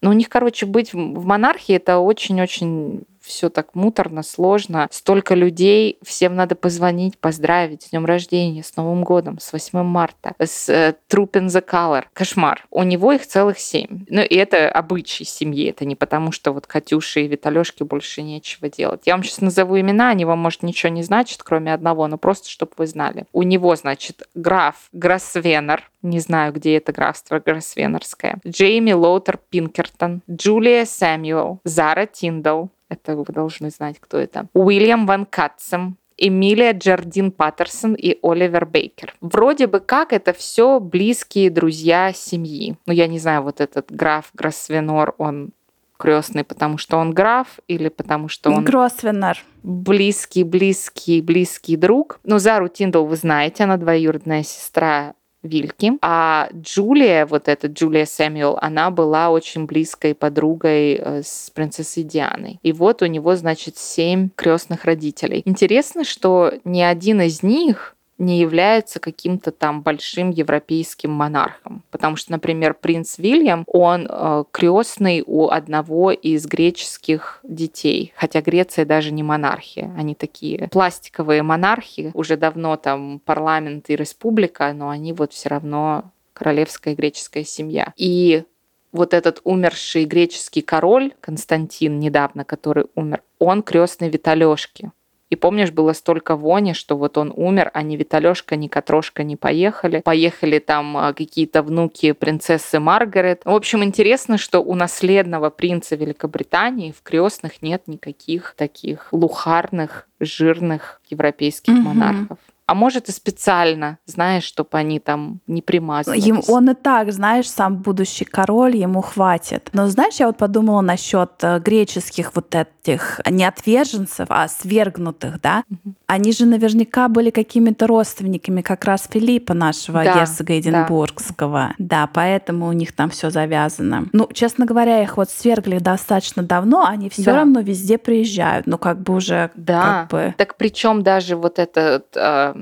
Ну, 0.02 0.12
у 0.12 0.14
них, 0.14 0.30
короче, 0.30 0.66
быть 0.66 0.94
в 0.94 1.26
монархии 1.26 1.76
это 1.76 1.98
очень-очень 1.98 3.02
все 3.30 3.50
так 3.50 3.76
муторно, 3.76 4.24
сложно. 4.24 4.88
Столько 4.92 5.36
людей, 5.36 6.00
всем 6.04 6.36
надо 6.36 6.56
позвонить, 6.56 7.18
поздравить 7.18 7.84
с 7.84 7.90
днем 7.92 8.06
рождения, 8.06 8.64
с 8.64 8.76
Новым 8.76 9.04
годом, 9.04 9.40
с 9.40 9.54
8 9.54 9.84
марта, 9.84 10.34
с 10.40 10.68
э, 10.68 10.96
the 11.10 11.66
Color. 11.66 12.06
Кошмар. 12.14 12.66
У 12.72 12.84
него 12.84 13.12
их 13.12 13.26
целых 13.26 13.60
семь. 13.60 14.06
Ну, 14.10 14.22
и 14.22 14.36
это 14.36 14.70
обычай 14.70 15.24
семьи. 15.24 15.70
Это 15.70 15.86
не 15.86 15.96
потому, 15.96 16.32
что 16.32 16.52
вот 16.52 16.68
Катюше 16.68 17.22
и 17.22 17.28
Виталёшке 17.28 17.86
больше 17.86 18.22
нечего 18.22 18.70
делать. 18.70 19.02
Я 19.06 19.14
вам 19.14 19.24
сейчас 19.24 19.42
назову 19.42 19.80
имена, 19.80 20.10
они 20.10 20.26
вам, 20.26 20.40
может, 20.40 20.64
ничего 20.64 20.92
не 20.92 21.04
значат, 21.04 21.44
кроме 21.44 21.74
одного, 21.74 22.08
но 22.08 22.18
просто, 22.18 22.50
чтобы 22.50 22.72
вы 22.78 22.88
знали. 22.88 23.26
У 23.32 23.44
него, 23.44 23.76
значит, 23.76 24.28
граф 24.34 24.76
Гроссвенер, 24.92 25.90
не 26.02 26.20
знаю, 26.20 26.54
где 26.54 26.78
это 26.78 26.92
графство 26.92 27.40
Гроссвенерское, 27.40 28.40
Джейми 28.48 28.92
Лоутер 28.92 29.38
Пинкертон, 29.50 30.22
Джулия 30.30 30.86
Сэмюэл, 30.86 31.60
Зара 31.64 32.06
Тиндал, 32.06 32.70
это 32.90 33.16
вы 33.16 33.26
должны 33.26 33.70
знать, 33.70 33.98
кто 34.00 34.18
это, 34.18 34.48
Уильям 34.54 35.06
Ван 35.06 35.26
Катцем, 35.26 35.98
Эмилия 36.18 36.74
Джардин 36.74 37.32
Паттерсон 37.32 37.94
и 37.94 38.18
Оливер 38.22 38.66
Бейкер. 38.66 39.16
Вроде 39.22 39.68
бы 39.68 39.80
как 39.80 40.12
это 40.12 40.34
все 40.34 40.80
близкие 40.80 41.50
друзья 41.50 42.12
семьи. 42.14 42.76
Ну, 42.86 42.94
я 42.94 43.08
не 43.08 43.20
знаю, 43.20 43.44
вот 43.44 43.62
этот 43.62 43.92
граф 43.92 44.32
Гроссвенор, 44.34 45.16
он 45.18 45.52
крестный, 45.98 46.44
потому 46.44 46.78
что 46.78 46.98
он 46.98 47.14
граф 47.14 47.60
или 47.68 47.90
потому 47.90 48.30
что 48.30 48.52
он 48.52 48.64
Гросвеннер. 48.64 49.44
близкий, 49.64 50.44
близкий, 50.44 51.22
близкий 51.22 51.76
друг. 51.76 52.20
Ну, 52.24 52.40
Зару 52.40 52.70
Тиндал 52.70 53.06
вы 53.06 53.18
знаете, 53.18 53.66
она 53.66 53.78
двоюродная 53.78 54.44
сестра 54.44 55.14
Вильки. 55.44 55.94
А 56.02 56.50
Джулия, 56.54 57.26
вот 57.26 57.48
эта 57.48 57.68
Джулия 57.68 58.06
Сэмюэл, 58.06 58.58
она 58.62 58.92
была 58.92 59.30
очень 59.30 59.66
близкой 59.66 60.14
подругой 60.14 60.96
э, 60.96 61.22
с 61.24 61.50
принцессой 61.54 62.04
Дианой. 62.04 62.60
И 62.62 62.74
вот 62.74 63.02
у 63.02 63.06
него, 63.06 63.36
значит, 63.36 63.78
семь 63.78 64.30
крестных 64.36 64.86
родителей. 64.86 65.42
Интересно, 65.46 66.04
что 66.04 66.54
ни 66.66 66.82
один 66.82 67.22
из 67.22 67.44
них 67.44 67.96
не 68.20 68.40
является 68.40 69.00
каким-то 69.00 69.52
там 69.52 69.82
большим 69.82 70.30
европейским 70.30 71.10
монархом. 71.10 71.84
Потому 71.90 72.18
что, 72.18 72.34
например, 72.34 72.74
принц 72.74 73.18
Вильям, 73.18 73.64
он 73.66 74.08
э, 74.10 74.44
крестный 74.52 75.24
у 75.26 75.50
одного 75.50 76.12
из 76.12 76.46
греческих 76.46 77.40
детей. 77.44 78.14
Хотя 78.16 78.42
Греция 78.42 78.86
даже 78.86 79.12
не 79.12 79.24
монархия. 79.24 79.92
Они 79.98 80.16
такие 80.16 80.68
пластиковые 80.68 81.44
монархи. 81.44 82.12
Уже 82.14 82.36
давно 82.36 82.76
там 82.76 83.20
парламент 83.24 83.90
и 83.90 83.96
республика, 83.96 84.72
но 84.74 84.90
они 84.90 85.14
вот 85.14 85.34
все 85.34 85.50
равно 85.50 86.12
королевская 86.34 86.96
греческая 86.96 87.46
семья. 87.46 87.94
И 87.96 88.44
вот 88.92 89.14
этот 89.14 89.40
умерший 89.44 90.06
греческий 90.06 90.62
король 90.62 91.14
Константин 91.22 92.00
недавно, 92.00 92.44
который 92.44 92.86
умер, 92.96 93.22
он 93.38 93.62
крестный 93.62 94.10
Виталешки. 94.10 94.92
И 95.30 95.36
помнишь, 95.36 95.72
было 95.72 95.94
столько 95.94 96.36
вони, 96.36 96.74
что 96.74 96.98
вот 96.98 97.18
он 97.18 97.32
умер, 97.36 97.70
а 97.74 97.84
ни 97.84 97.96
Виталешка, 97.96 98.56
ни 98.56 98.68
Катрошка 98.68 99.24
не 99.24 99.36
поехали. 99.36 100.02
Поехали 100.04 100.58
там 100.60 100.98
а, 100.98 101.14
какие-то 101.14 101.62
внуки 101.62 102.14
принцессы 102.14 102.80
Маргарет. 102.80 103.42
В 103.46 103.54
общем, 103.54 103.84
интересно, 103.84 104.40
что 104.40 104.60
у 104.60 104.74
наследного 104.74 105.52
принца 105.52 105.96
Великобритании 105.96 106.92
в 106.92 107.04
крестных 107.04 107.62
нет 107.62 107.84
никаких 107.88 108.56
таких 108.58 109.10
лухарных, 109.12 110.08
жирных 110.20 111.00
европейских 111.10 111.74
Мгм. 111.74 111.84
монархов. 111.84 112.40
А 112.70 112.76
может 112.76 113.10
и 113.10 113.12
специально, 113.12 113.98
знаешь, 114.06 114.44
чтобы 114.44 114.78
они 114.78 115.00
там 115.00 115.40
не 115.48 115.64
примазывались. 115.64 116.24
Им, 116.24 116.44
он 116.48 116.70
и 116.70 116.76
так, 116.76 117.12
знаешь, 117.12 117.50
сам 117.50 117.78
будущий 117.78 118.26
король, 118.26 118.76
ему 118.76 119.02
хватит. 119.02 119.72
Но 119.74 119.88
знаешь, 119.88 120.20
я 120.20 120.28
вот 120.28 120.38
подумала 120.38 120.82
насчет 120.82 121.32
э, 121.42 121.58
греческих 121.58 122.36
вот 122.36 122.54
этих 122.54 123.22
не 123.28 123.44
отверженцев, 123.44 124.28
а 124.30 124.48
свергнутых, 124.48 125.42
да? 125.42 125.64
Мгм. 125.68 125.96
Они 126.12 126.32
же 126.32 126.48
наверняка 126.48 127.08
были 127.08 127.30
какими-то 127.30 127.86
родственниками 127.86 128.62
как 128.62 128.84
раз 128.84 129.08
Филиппа 129.12 129.54
нашего 129.54 130.04
Да, 130.04 130.16
герцога 130.16 130.58
Эдинбургского. 130.60 131.76
Да. 131.78 132.10
поэтому 132.12 132.68
у 132.68 132.72
них 132.72 132.94
там 132.94 133.12
все 133.12 133.30
завязано. 133.30 134.08
Ну, 134.12 134.28
честно 134.34 134.66
говоря, 134.66 135.04
их 135.04 135.18
вот 135.18 135.30
свергли 135.30 135.78
достаточно 135.78 136.42
давно, 136.42 136.84
они 136.84 137.10
все 137.12 137.26
Да. 137.26 137.36
равно 137.36 137.60
везде 137.62 138.00
приезжают. 138.00 138.66
Ну, 138.66 138.80
как 138.80 139.00
бы 139.04 139.14
уже 139.14 139.52
Да. 139.54 139.82
как 139.82 140.10
бы 140.12 140.34
Так 140.38 140.56
причем 140.56 141.04
даже 141.04 141.36
вот 141.36 141.60
этот 141.60 142.06
э, 142.16 142.56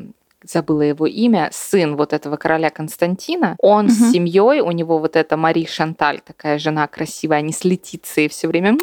забыла 0.43 0.81
его 0.81 1.05
имя, 1.07 1.49
сын 1.53 1.95
вот 1.95 2.11
этого 2.13 2.35
короля 2.35 2.69
Константина, 2.69 3.55
он 3.59 3.85
Мгм. 3.85 3.93
с 3.93 4.11
семьей, 4.11 4.59
у 4.61 4.71
него 4.71 4.97
вот 4.99 5.15
эта 5.15 5.37
Мари 5.37 5.65
Шанталь, 5.65 6.19
такая 6.19 6.59
жена 6.59 6.85
красивая, 6.87 7.37
они 7.37 7.53
с 7.53 7.63
Летицией 7.63 8.27
все 8.29 8.47
время 8.47 8.73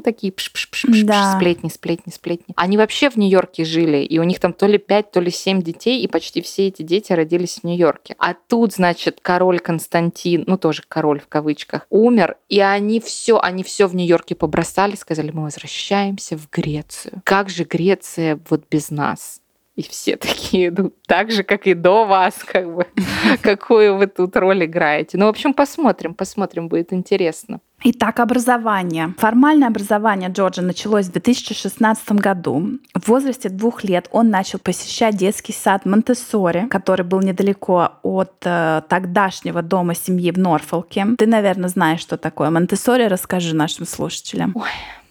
ну, 0.00 0.02
такие 0.02 0.32
пш 0.32 0.50
-пш 0.54 0.68
-пш 0.70 0.88
-пш, 0.88 1.02
да. 1.04 1.36
сплетни, 1.36 1.68
сплетни, 1.68 2.10
сплетни. 2.10 2.54
Они 2.56 2.78
вообще 2.78 3.10
в 3.10 3.16
Нью-Йорке 3.16 3.64
жили, 3.64 3.98
и 3.98 4.18
у 4.18 4.22
них 4.22 4.40
там 4.40 4.54
то 4.54 4.66
ли 4.66 4.78
5, 4.78 5.10
то 5.10 5.20
ли 5.20 5.30
7 5.30 5.62
детей, 5.62 6.02
и 6.02 6.08
почти 6.08 6.40
все 6.40 6.68
эти 6.68 6.82
дети 6.82 7.12
родились 7.12 7.58
в 7.58 7.64
Нью-Йорке. 7.64 8.16
А 8.18 8.34
тут, 8.34 8.72
значит, 8.72 9.18
король 9.20 9.60
Константин, 9.60 10.44
ну, 10.46 10.56
тоже 10.56 10.82
король 10.88 11.20
в 11.20 11.28
кавычках, 11.28 11.86
умер, 11.90 12.36
и 12.48 12.60
они 12.60 12.98
все, 13.00 13.38
они 13.38 13.62
все 13.62 13.86
в 13.86 13.94
Нью-Йорке 13.94 14.34
побросали, 14.34 14.96
сказали, 14.96 15.30
мы 15.32 15.42
возвращаемся 15.42 16.38
в 16.38 16.48
Грецию. 16.50 17.20
Как 17.24 17.50
же 17.50 17.64
Греция 17.64 18.40
вот 18.48 18.64
без 18.70 18.90
нас? 18.90 19.40
И 19.76 19.82
все 19.82 20.16
такие, 20.16 20.70
ну, 20.70 20.92
так 21.06 21.30
же, 21.30 21.42
как 21.42 21.66
и 21.66 21.74
до 21.74 22.04
вас, 22.04 22.34
как 22.44 22.74
бы, 22.74 22.86
какую 23.42 23.96
вы 23.96 24.06
тут 24.06 24.36
роль 24.36 24.64
играете. 24.64 25.18
Ну, 25.18 25.26
в 25.26 25.28
общем, 25.28 25.54
посмотрим, 25.54 26.14
посмотрим, 26.14 26.68
будет 26.68 26.92
интересно. 26.92 27.60
Итак, 27.82 28.20
образование. 28.20 29.14
Формальное 29.16 29.68
образование 29.68 30.28
Джорджа 30.28 30.60
началось 30.60 31.06
в 31.06 31.12
2016 31.12 32.12
году. 32.12 32.78
В 32.94 33.08
возрасте 33.08 33.48
двух 33.48 33.84
лет 33.84 34.06
он 34.12 34.28
начал 34.28 34.58
посещать 34.58 35.16
детский 35.16 35.54
сад 35.54 35.86
Монтессори, 35.86 36.68
который 36.68 37.06
был 37.06 37.20
недалеко 37.20 37.92
от 38.02 38.34
э, 38.44 38.82
тогдашнего 38.86 39.62
дома 39.62 39.94
семьи 39.94 40.30
в 40.30 40.38
Норфолке. 40.38 41.06
Ты, 41.16 41.26
наверное, 41.26 41.70
знаешь, 41.70 42.00
что 42.00 42.18
такое 42.18 42.50
Монтессори. 42.50 43.04
Расскажи 43.04 43.56
нашим 43.56 43.86
слушателям. 43.86 44.52
Ой, 44.54 44.68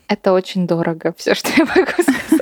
это 0.08 0.32
очень 0.32 0.68
дорого, 0.68 1.16
все, 1.18 1.34
что 1.34 1.50
я 1.58 1.66
могу 1.66 1.92
сказать. 1.92 2.39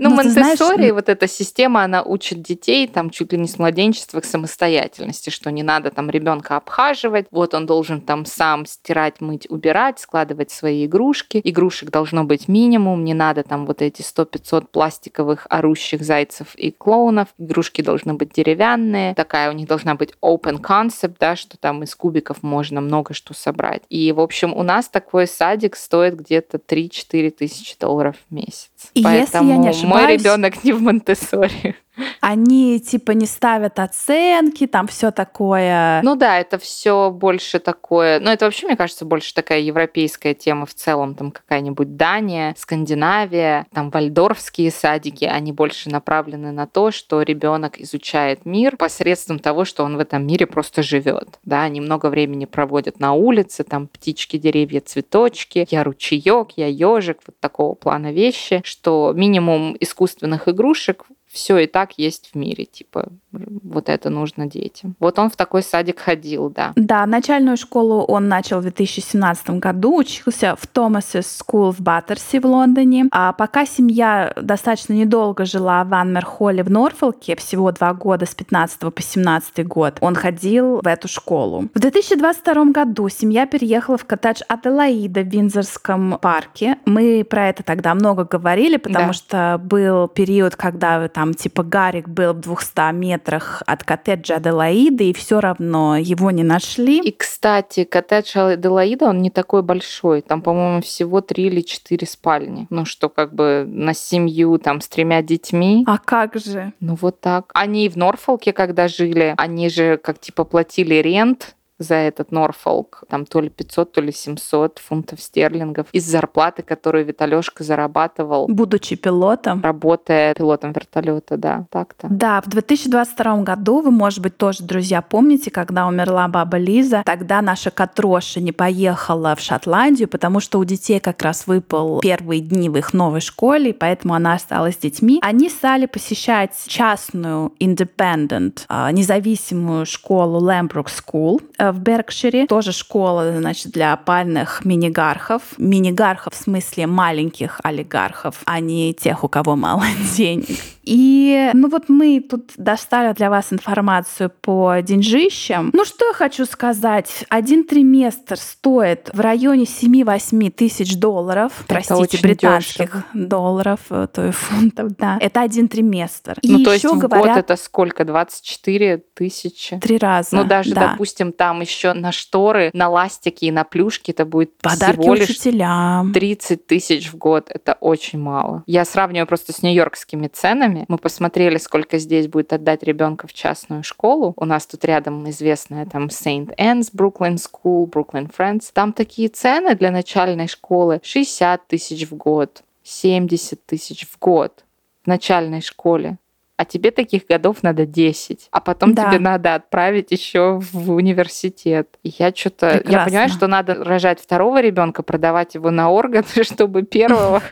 Ну, 0.00 0.10
Монтессори, 0.10 0.90
вот 0.90 1.08
эта 1.08 1.28
система, 1.28 1.84
она 1.84 2.02
учит 2.02 2.42
детей 2.42 2.88
там 2.88 3.10
чуть 3.10 3.32
ли 3.32 3.38
не 3.38 3.48
с 3.48 3.58
младенчества 3.58 4.20
к 4.20 4.24
самостоятельности, 4.24 5.30
что 5.30 5.50
не 5.50 5.62
надо 5.62 5.90
там 5.90 6.10
ребенка 6.10 6.56
обхаживать, 6.56 7.26
вот 7.30 7.54
он 7.54 7.66
должен 7.66 8.00
там 8.00 8.24
сам 8.24 8.66
стирать, 8.66 9.20
мыть, 9.20 9.46
убирать, 9.50 9.98
складывать 10.00 10.50
свои 10.50 10.86
игрушки. 10.86 11.40
Игрушек 11.44 11.90
должно 11.90 12.24
быть 12.24 12.48
минимум, 12.48 13.04
не 13.04 13.14
надо 13.14 13.42
там 13.42 13.66
вот 13.66 13.82
эти 13.82 14.02
100-500 14.02 14.66
пластиковых 14.72 15.46
орущих 15.50 16.02
зайцев 16.02 16.54
и 16.54 16.70
клоунов. 16.70 17.28
Игрушки 17.38 17.82
должны 17.82 18.14
быть 18.14 18.32
деревянные, 18.32 19.14
такая 19.14 19.50
у 19.50 19.52
них 19.52 19.68
должна 19.68 19.94
быть 19.94 20.14
open 20.22 20.60
concept, 20.60 21.16
да, 21.20 21.36
что 21.36 21.58
там 21.58 21.82
из 21.82 21.94
кубиков 21.94 22.42
можно 22.42 22.80
много 22.80 23.14
что 23.14 23.34
собрать. 23.34 23.82
И, 23.88 24.12
в 24.12 24.20
общем, 24.20 24.52
у 24.54 24.62
нас 24.62 24.88
такой 24.88 25.26
садик 25.26 25.76
стоит 25.76 26.16
где-то 26.16 26.58
3-4 26.58 27.30
тысячи 27.30 27.78
долларов 27.78 28.16
в 28.28 28.34
месяц. 28.34 28.70
И 28.94 29.02
Поэтому 29.02 29.44
если 29.44 29.56
я 29.56 29.56
не 29.56 29.68
ошибаюсь, 29.68 29.89
мой 29.90 30.06
ребенок 30.06 30.64
не 30.64 30.72
в 30.72 30.80
Монтессори. 30.82 31.76
Они 32.20 32.80
типа 32.80 33.12
не 33.12 33.26
ставят 33.26 33.78
оценки, 33.78 34.66
там 34.66 34.86
все 34.86 35.10
такое. 35.10 36.00
Ну 36.02 36.16
да, 36.16 36.38
это 36.38 36.58
все 36.58 37.10
больше 37.10 37.58
такое. 37.58 38.20
Ну 38.20 38.30
это 38.30 38.44
вообще, 38.44 38.66
мне 38.66 38.76
кажется, 38.76 39.04
больше 39.04 39.34
такая 39.34 39.60
европейская 39.60 40.34
тема 40.34 40.66
в 40.66 40.74
целом. 40.74 41.14
Там 41.14 41.30
какая-нибудь 41.30 41.96
Дания, 41.96 42.54
Скандинавия, 42.58 43.66
там 43.72 43.90
вальдорфские 43.90 44.70
садики, 44.70 45.24
они 45.24 45.52
больше 45.52 45.90
направлены 45.90 46.52
на 46.52 46.66
то, 46.66 46.90
что 46.90 47.22
ребенок 47.22 47.80
изучает 47.80 48.44
мир 48.44 48.76
посредством 48.76 49.38
того, 49.38 49.64
что 49.64 49.84
он 49.84 49.96
в 49.96 50.00
этом 50.00 50.26
мире 50.26 50.46
просто 50.46 50.82
живет. 50.82 51.38
Да, 51.44 51.62
они 51.62 51.80
много 51.80 52.06
времени 52.06 52.44
проводят 52.44 53.00
на 53.00 53.12
улице, 53.12 53.64
там 53.64 53.88
птички, 53.88 54.36
деревья, 54.36 54.80
цветочки, 54.80 55.66
я 55.70 55.84
ручеек, 55.84 56.52
я 56.56 56.66
ежик, 56.66 57.18
вот 57.26 57.38
такого 57.40 57.74
плана 57.74 58.12
вещи, 58.12 58.62
что 58.64 59.12
минимум 59.14 59.76
искусственных 59.80 60.48
игрушек 60.48 61.06
все 61.32 61.58
и 61.58 61.66
так 61.66 61.92
есть 61.96 62.30
в 62.32 62.36
мире, 62.36 62.64
типа 62.64 63.08
вот 63.32 63.88
это 63.88 64.10
нужно 64.10 64.46
детям. 64.46 64.96
Вот 64.98 65.18
он 65.18 65.30
в 65.30 65.36
такой 65.36 65.62
садик 65.62 66.00
ходил, 66.00 66.50
да. 66.50 66.72
Да, 66.74 67.06
начальную 67.06 67.56
школу 67.56 68.02
он 68.02 68.28
начал 68.28 68.58
в 68.58 68.62
2017 68.62 69.50
году, 69.50 69.96
учился 69.96 70.56
в 70.56 70.66
Томас's 70.66 71.40
School 71.40 71.72
в 71.72 71.80
Баттерси 71.80 72.40
в 72.40 72.46
Лондоне. 72.46 73.06
А 73.12 73.32
пока 73.32 73.66
семья 73.66 74.32
достаточно 74.40 74.94
недолго 74.94 75.44
жила 75.44 75.84
в 75.84 75.94
Анмер-Холле 75.94 76.64
в 76.64 76.70
Норфолке, 76.70 77.36
всего 77.36 77.70
два 77.70 77.94
года 77.94 78.26
с 78.26 78.34
15 78.34 78.92
по 78.92 79.02
17 79.02 79.66
год, 79.66 79.98
он 80.00 80.16
ходил 80.16 80.80
в 80.82 80.86
эту 80.86 81.06
школу. 81.06 81.68
В 81.74 81.78
2022 81.78 82.64
году 82.66 83.08
семья 83.08 83.46
переехала 83.46 83.96
в 83.96 84.04
коттедж 84.04 84.40
Аделаида 84.48 85.20
в 85.20 85.28
Винзорском 85.28 86.18
парке. 86.20 86.78
Мы 86.86 87.24
про 87.24 87.48
это 87.48 87.62
тогда 87.62 87.94
много 87.94 88.24
говорили, 88.24 88.76
потому 88.76 89.08
да. 89.08 89.12
что 89.12 89.60
был 89.62 90.08
период, 90.08 90.56
когда 90.56 91.08
там 91.20 91.34
типа 91.34 91.62
Гарик 91.62 92.08
был 92.08 92.32
в 92.32 92.40
200 92.40 92.94
метрах 92.94 93.62
от 93.66 93.84
коттеджа 93.84 94.36
Аделаиды, 94.36 95.10
и 95.10 95.12
все 95.12 95.38
равно 95.38 95.98
его 95.98 96.30
не 96.30 96.42
нашли. 96.42 96.98
И, 97.00 97.12
кстати, 97.12 97.84
коттедж 97.84 98.38
Аделаида, 98.38 99.04
он 99.04 99.20
не 99.20 99.28
такой 99.28 99.62
большой. 99.62 100.22
Там, 100.22 100.40
по-моему, 100.40 100.80
всего 100.80 101.20
три 101.20 101.48
или 101.48 101.60
четыре 101.60 102.06
спальни. 102.06 102.66
Ну, 102.70 102.86
что 102.86 103.10
как 103.10 103.34
бы 103.34 103.66
на 103.68 103.92
семью 103.92 104.56
там 104.56 104.80
с 104.80 104.88
тремя 104.88 105.20
детьми. 105.20 105.84
А 105.86 105.98
как 105.98 106.36
же? 106.36 106.72
Ну, 106.80 106.96
вот 106.98 107.20
так. 107.20 107.50
Они 107.52 107.90
в 107.90 107.96
Норфолке, 107.96 108.54
когда 108.54 108.88
жили, 108.88 109.34
они 109.36 109.68
же 109.68 109.98
как 109.98 110.20
типа 110.20 110.44
платили 110.44 110.94
рент 110.94 111.54
за 111.80 111.94
этот 111.94 112.30
Норфолк, 112.30 113.04
там 113.08 113.24
то 113.24 113.40
ли 113.40 113.48
500, 113.48 113.92
то 113.92 114.00
ли 114.00 114.12
700 114.12 114.78
фунтов 114.78 115.20
стерлингов 115.20 115.86
из 115.92 116.04
зарплаты, 116.04 116.62
которую 116.62 117.06
Виталёшка 117.06 117.64
зарабатывал. 117.64 118.46
Будучи 118.48 118.96
пилотом. 118.96 119.62
Работая 119.62 120.34
пилотом 120.34 120.72
вертолета, 120.72 121.38
да, 121.38 121.66
так-то. 121.70 122.06
Да, 122.10 122.42
в 122.42 122.48
2022 122.48 123.42
году, 123.42 123.80
вы, 123.80 123.90
может 123.90 124.20
быть, 124.20 124.36
тоже, 124.36 124.62
друзья, 124.62 125.00
помните, 125.00 125.50
когда 125.50 125.86
умерла 125.86 126.28
баба 126.28 126.58
Лиза, 126.58 127.02
тогда 127.04 127.40
наша 127.40 127.70
Катроша 127.70 128.40
не 128.40 128.52
поехала 128.52 129.34
в 129.34 129.40
Шотландию, 129.40 130.08
потому 130.08 130.40
что 130.40 130.58
у 130.58 130.64
детей 130.64 131.00
как 131.00 131.22
раз 131.22 131.46
выпал 131.46 132.00
первые 132.00 132.42
дни 132.42 132.68
в 132.68 132.76
их 132.76 132.92
новой 132.92 133.20
школе, 133.20 133.72
поэтому 133.72 134.14
она 134.14 134.34
осталась 134.34 134.74
с 134.74 134.78
детьми. 134.78 135.18
Они 135.22 135.48
стали 135.48 135.86
посещать 135.86 136.52
частную 136.66 137.52
independent, 137.58 138.64
а, 138.68 138.92
независимую 138.92 139.86
школу 139.86 140.46
Lambrook 140.46 140.88
School 140.88 141.40
э, 141.58 141.69
в 141.72 141.78
Беркшире. 141.80 142.46
Тоже 142.46 142.72
школа, 142.72 143.32
значит, 143.36 143.72
для 143.72 143.92
опальных 143.92 144.64
минигархов. 144.64 145.42
Минигархов 145.58 146.34
в 146.34 146.36
смысле 146.36 146.86
маленьких 146.86 147.60
олигархов, 147.62 148.42
а 148.44 148.60
не 148.60 148.94
тех, 148.94 149.24
у 149.24 149.28
кого 149.28 149.56
мало 149.56 149.84
денег. 150.16 150.58
И, 150.82 151.50
ну 151.54 151.68
вот 151.68 151.88
мы 151.88 152.20
тут 152.20 152.52
достали 152.56 153.12
для 153.12 153.30
вас 153.30 153.52
информацию 153.52 154.30
по 154.40 154.80
деньжищам. 154.80 155.70
Ну 155.72 155.84
что 155.84 156.06
я 156.08 156.12
хочу 156.14 156.46
сказать. 156.46 157.24
Один 157.28 157.64
триместр 157.64 158.36
стоит 158.36 159.10
в 159.12 159.20
районе 159.20 159.64
7-8 159.64 160.50
тысяч 160.50 160.96
долларов. 160.96 161.52
Это 161.68 161.74
простите, 161.74 162.22
британских 162.22 162.90
дешево. 162.90 163.04
долларов, 163.14 163.80
э, 163.90 164.06
то 164.12 164.26
есть 164.26 164.38
фунтов, 164.38 164.96
да. 164.96 165.18
Это 165.20 165.42
один 165.42 165.68
триместр. 165.68 166.38
И 166.42 166.50
ну 166.50 166.64
то 166.64 166.72
есть 166.72 166.84
в 166.84 166.98
говорят, 166.98 167.36
год 167.36 167.36
это 167.36 167.56
сколько? 167.56 168.04
24 168.04 169.02
тысячи? 169.14 169.78
Три 169.78 169.98
раза, 169.98 170.36
Ну 170.36 170.44
даже, 170.44 170.74
да. 170.74 170.88
допустим, 170.88 171.32
там 171.32 171.60
еще 171.60 171.92
на 171.92 172.12
шторы, 172.12 172.70
на 172.72 172.88
ластики 172.88 173.44
и 173.44 173.50
на 173.50 173.64
плюшки 173.64 174.10
это 174.10 174.24
будет 174.24 174.56
Подарки 174.58 175.00
всего 175.00 175.14
лишь 175.14 175.28
учителям. 175.30 176.12
30 176.12 176.66
тысяч 176.66 177.12
в 177.12 177.16
год. 177.16 177.50
Это 177.50 177.76
очень 177.80 178.18
мало. 178.18 178.62
Я 178.66 178.84
сравниваю 178.84 179.26
просто 179.26 179.52
с 179.52 179.62
нью-йоркскими 179.62 180.28
ценами 180.28 180.69
ценами. 180.70 180.84
Мы 180.88 180.98
посмотрели, 180.98 181.58
сколько 181.58 181.98
здесь 181.98 182.28
будет 182.28 182.52
отдать 182.52 182.82
ребенка 182.82 183.26
в 183.26 183.32
частную 183.32 183.82
школу. 183.82 184.34
У 184.36 184.44
нас 184.44 184.66
тут 184.66 184.84
рядом 184.84 185.28
известная 185.30 185.86
там 185.86 186.06
Saint 186.06 186.54
Anne's 186.56 186.90
Brooklyn 186.94 187.36
School, 187.36 187.88
Brooklyn 187.88 188.30
Friends. 188.34 188.70
Там 188.72 188.92
такие 188.92 189.28
цены 189.28 189.74
для 189.74 189.90
начальной 189.90 190.48
школы 190.48 191.00
60 191.02 191.66
тысяч 191.66 192.08
в 192.10 192.16
год, 192.16 192.62
70 192.82 193.64
тысяч 193.66 194.06
в 194.06 194.18
год 194.18 194.64
в 195.04 195.06
начальной 195.06 195.60
школе 195.60 196.18
а 196.60 196.66
тебе 196.66 196.90
таких 196.90 197.26
годов 197.26 197.62
надо 197.62 197.86
10, 197.86 198.48
а 198.50 198.60
потом 198.60 198.92
да. 198.92 199.08
тебе 199.08 199.18
надо 199.18 199.54
отправить 199.54 200.10
еще 200.10 200.60
в 200.60 200.92
университет. 200.92 201.88
И 202.02 202.12
я 202.18 202.34
что-то... 202.34 202.82
Я 202.86 203.06
понимаю, 203.06 203.30
что 203.30 203.46
надо 203.46 203.82
рожать 203.82 204.20
второго 204.20 204.60
ребенка, 204.60 205.02
продавать 205.02 205.54
его 205.54 205.70
на 205.70 205.90
органы, 205.90 206.26
чтобы 206.42 206.82
первого 206.82 207.42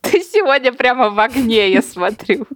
Ты 0.00 0.22
сегодня 0.22 0.72
прямо 0.72 1.10
в 1.10 1.18
огне, 1.18 1.70
я 1.70 1.82
смотрю 1.82 2.46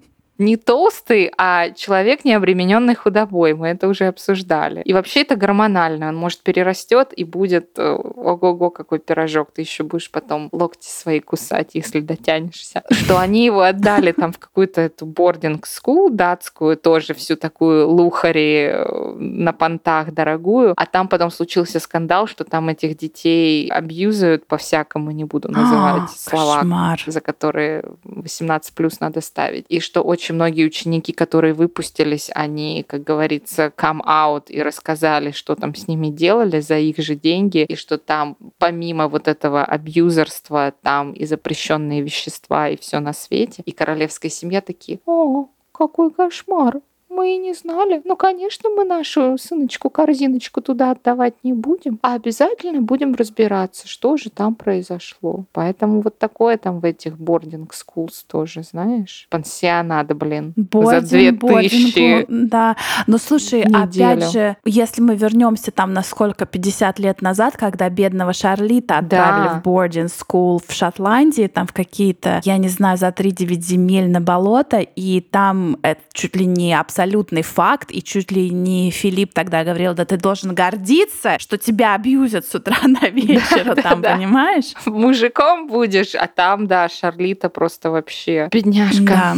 не 0.41 0.57
толстый, 0.57 1.31
а 1.37 1.71
человек, 1.71 2.25
не 2.25 2.33
обремененный 2.33 2.95
худобой. 2.95 3.55
Мы 3.55 3.69
это 3.69 3.89
уже 3.89 4.07
обсуждали. 4.07 4.81
И 4.83 4.95
вообще 4.95 5.21
это 5.21 5.37
гормонально. 5.37 6.09
Он 6.09 6.17
может 6.17 6.41
перерастет 6.41 7.13
и 7.13 7.25
будет 7.25 7.79
э, 7.79 7.93
ого-го, 7.93 8.71
какой 8.71 9.01
пирожок. 9.01 9.51
Ты 9.53 9.61
еще 9.61 9.85
будешь 9.85 10.11
потом 10.11 10.49
локти 10.51 10.89
свои 10.89 11.21
кусать, 11.21 11.75
если 11.75 12.01
дотянешься. 12.01 12.83
Что 12.91 13.19
они 13.19 13.45
его 13.45 13.61
отдали 13.61 14.13
там 14.13 14.33
в 14.33 14.39
какую-то 14.39 14.81
эту 14.81 15.05
boarding 15.07 15.63
school 15.63 16.09
датскую, 16.11 16.79
тоже 16.79 17.13
всю 17.13 17.37
такую 17.37 17.89
лухари 17.89 18.71
э, 18.73 19.15
на 19.19 19.53
понтах 19.53 20.13
дорогую. 20.15 20.73
А 20.75 20.87
там 20.87 21.09
потом 21.09 21.31
случился 21.31 21.81
скандал, 21.81 22.27
что 22.27 22.45
там 22.45 22.71
этих 22.71 22.97
детей 22.97 23.69
абьюзают 23.69 24.47
по-всякому, 24.47 25.11
не 25.11 25.25
буду 25.25 25.51
называть 25.51 26.05
а, 26.05 26.09
слова, 26.17 26.61
кошмар. 26.61 27.03
за 27.07 27.21
которые 27.21 27.85
18 28.05 28.75
плюс 28.75 29.01
надо 29.01 29.21
ставить. 29.21 29.67
И 29.69 29.81
что 29.81 30.01
очень 30.01 30.30
очень 30.31 30.35
многие 30.35 30.67
ученики, 30.67 31.13
которые 31.13 31.55
выпустились, 31.55 32.31
они, 32.35 32.85
как 32.87 33.03
говорится, 33.03 33.73
come 33.77 34.01
out 34.07 34.45
и 34.49 34.63
рассказали, 34.63 35.33
что 35.33 35.57
там 35.57 35.75
с 35.75 35.89
ними 35.89 36.09
делали 36.09 36.61
за 36.61 36.79
их 36.79 36.99
же 36.99 37.17
деньги, 37.17 37.65
и 37.65 37.75
что 37.75 37.99
там 37.99 38.37
помимо 38.59 39.09
вот 39.09 39.27
этого 39.29 39.65
абьюзерства, 39.65 40.73
там 40.83 41.13
и 41.13 41.27
запрещенные 41.27 42.03
вещества, 42.03 42.69
и 42.69 42.77
все 42.77 43.01
на 43.01 43.13
свете. 43.13 43.63
И 43.67 43.73
королевская 43.73 44.31
семья 44.31 44.61
такие, 44.61 45.01
о, 45.07 45.47
какой 45.73 46.11
кошмар, 46.11 46.81
мы 47.11 47.35
и 47.35 47.39
не 47.39 47.53
знали. 47.55 48.01
Ну, 48.05 48.17
конечно, 48.17 48.71
мы 48.71 48.85
нашу 48.85 49.37
сыночку-корзиночку 49.39 50.61
туда 50.61 50.93
отдавать 50.93 51.35
не 51.43 51.53
будем, 51.53 51.99
а 52.03 52.15
обязательно 52.15 52.81
будем 52.81 53.15
разбираться, 53.15 53.89
что 53.89 54.17
же 54.17 54.31
там 54.31 54.55
произошло. 54.55 55.45
Поэтому 55.53 56.01
вот 56.01 56.19
такое 56.19 56.57
там 56.57 56.81
в 56.81 56.85
этих 56.85 57.15
boarding 57.15 57.69
schools 57.71 58.25
тоже, 58.27 58.63
знаешь, 58.63 59.27
пансионат, 59.31 60.15
блин, 60.17 60.53
Бординг, 60.57 61.03
за 61.05 61.09
две 61.09 61.33
тысячи. 61.33 62.27
Да, 62.29 62.77
но 63.07 63.19
слушай, 63.19 63.65
неделю. 63.65 63.83
опять 63.85 64.33
же, 64.33 64.57
если 64.65 65.03
мы 65.03 65.17
вернемся 65.17 65.71
там 65.71 65.93
на 65.93 66.03
сколько, 66.03 66.47
50 66.47 66.99
лет 66.99 67.23
назад, 67.23 67.57
когда 67.57 67.89
бедного 67.89 68.33
Шарлита 68.33 68.99
отправили 68.99 69.49
Да. 69.49 69.61
в 69.63 69.67
boarding 69.67 70.07
school 70.11 70.61
в 70.67 70.73
Шотландии, 70.73 71.47
там 71.49 71.67
в 71.67 71.73
какие-то, 71.73 72.41
я 72.45 72.57
не 72.57 72.69
знаю, 72.69 72.97
за 72.97 73.09
3-9 73.09 73.61
земель 73.61 74.11
на 74.11 74.21
болото, 74.21 74.79
и 74.79 75.21
там 75.21 75.77
это 75.83 76.01
чуть 76.13 76.37
ли 76.37 76.47
не 76.47 76.75
абсолютный 77.01 77.43
факт, 77.43 77.91
и 77.91 78.03
чуть 78.03 78.31
ли 78.31 78.51
не 78.51 78.91
Филипп 78.91 79.33
тогда 79.33 79.65
говорил, 79.65 79.95
да 79.95 80.05
ты 80.05 80.19
должен 80.19 80.55
гордиться, 80.55 81.39
что 81.39 81.57
тебя 81.57 81.95
абьюзят 81.95 82.47
с 82.47 82.55
утра 82.55 82.77
на 82.83 83.09
вечер, 83.09 83.75
да, 83.75 83.83
там, 83.83 84.03
да. 84.03 84.17
понимаешь? 84.17 84.75
Мужиком 84.85 85.67
будешь, 85.67 86.15
а 86.15 86.27
там, 86.27 86.67
да, 86.67 86.89
Шарлита 86.89 87.49
просто 87.49 87.91
вообще 87.91 88.49
бедняжка. 88.53 89.05
Да. 89.05 89.37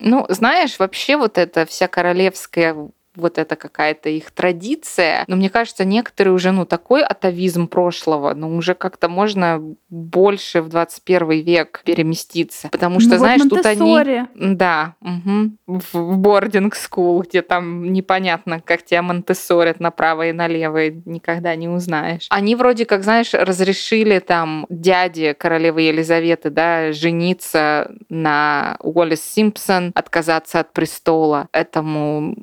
Ну, 0.00 0.26
знаешь, 0.28 0.78
вообще 0.78 1.16
вот 1.16 1.38
эта 1.38 1.64
вся 1.64 1.86
королевская 1.86 2.76
вот 3.16 3.38
это 3.38 3.56
какая-то 3.56 4.08
их 4.08 4.30
традиция. 4.30 5.24
Но 5.26 5.36
мне 5.36 5.50
кажется, 5.50 5.84
некоторые 5.84 6.34
уже, 6.34 6.52
ну, 6.52 6.64
такой 6.64 7.02
атовизм 7.02 7.66
прошлого, 7.66 8.34
ну, 8.34 8.56
уже 8.56 8.74
как-то 8.74 9.08
можно 9.08 9.60
больше 9.88 10.62
в 10.62 10.68
21 10.68 11.42
век 11.42 11.82
переместиться. 11.84 12.68
Потому 12.70 13.00
что, 13.00 13.10
Ну 13.10 13.16
вот 13.16 13.20
знаешь, 13.20 13.42
тут 13.42 13.66
они... 13.66 14.22
Да, 14.34 14.94
мгм. 15.00 15.58
в 15.66 16.18
boarding 16.18 16.72
school, 16.72 17.24
где 17.26 17.42
там 17.42 17.92
непонятно, 17.92 18.60
как 18.60 18.84
тебя 18.84 19.02
монтессорят 19.02 19.80
направо 19.80 20.28
и 20.28 20.32
налево, 20.32 20.86
и 20.86 21.02
никогда 21.04 21.54
не 21.56 21.68
узнаешь. 21.68 22.26
Они 22.30 22.54
вроде 22.54 22.86
как, 22.86 23.02
знаешь, 23.02 23.34
разрешили 23.34 24.18
там 24.18 24.66
дяде 24.68 25.34
королевы 25.34 25.82
Елизаветы, 25.82 26.50
да, 26.50 26.92
жениться 26.92 27.90
на 28.08 28.76
Уоллес 28.80 29.22
Симпсон, 29.22 29.92
отказаться 29.94 30.60
от 30.60 30.72
престола. 30.72 31.48
Этому 31.52 32.36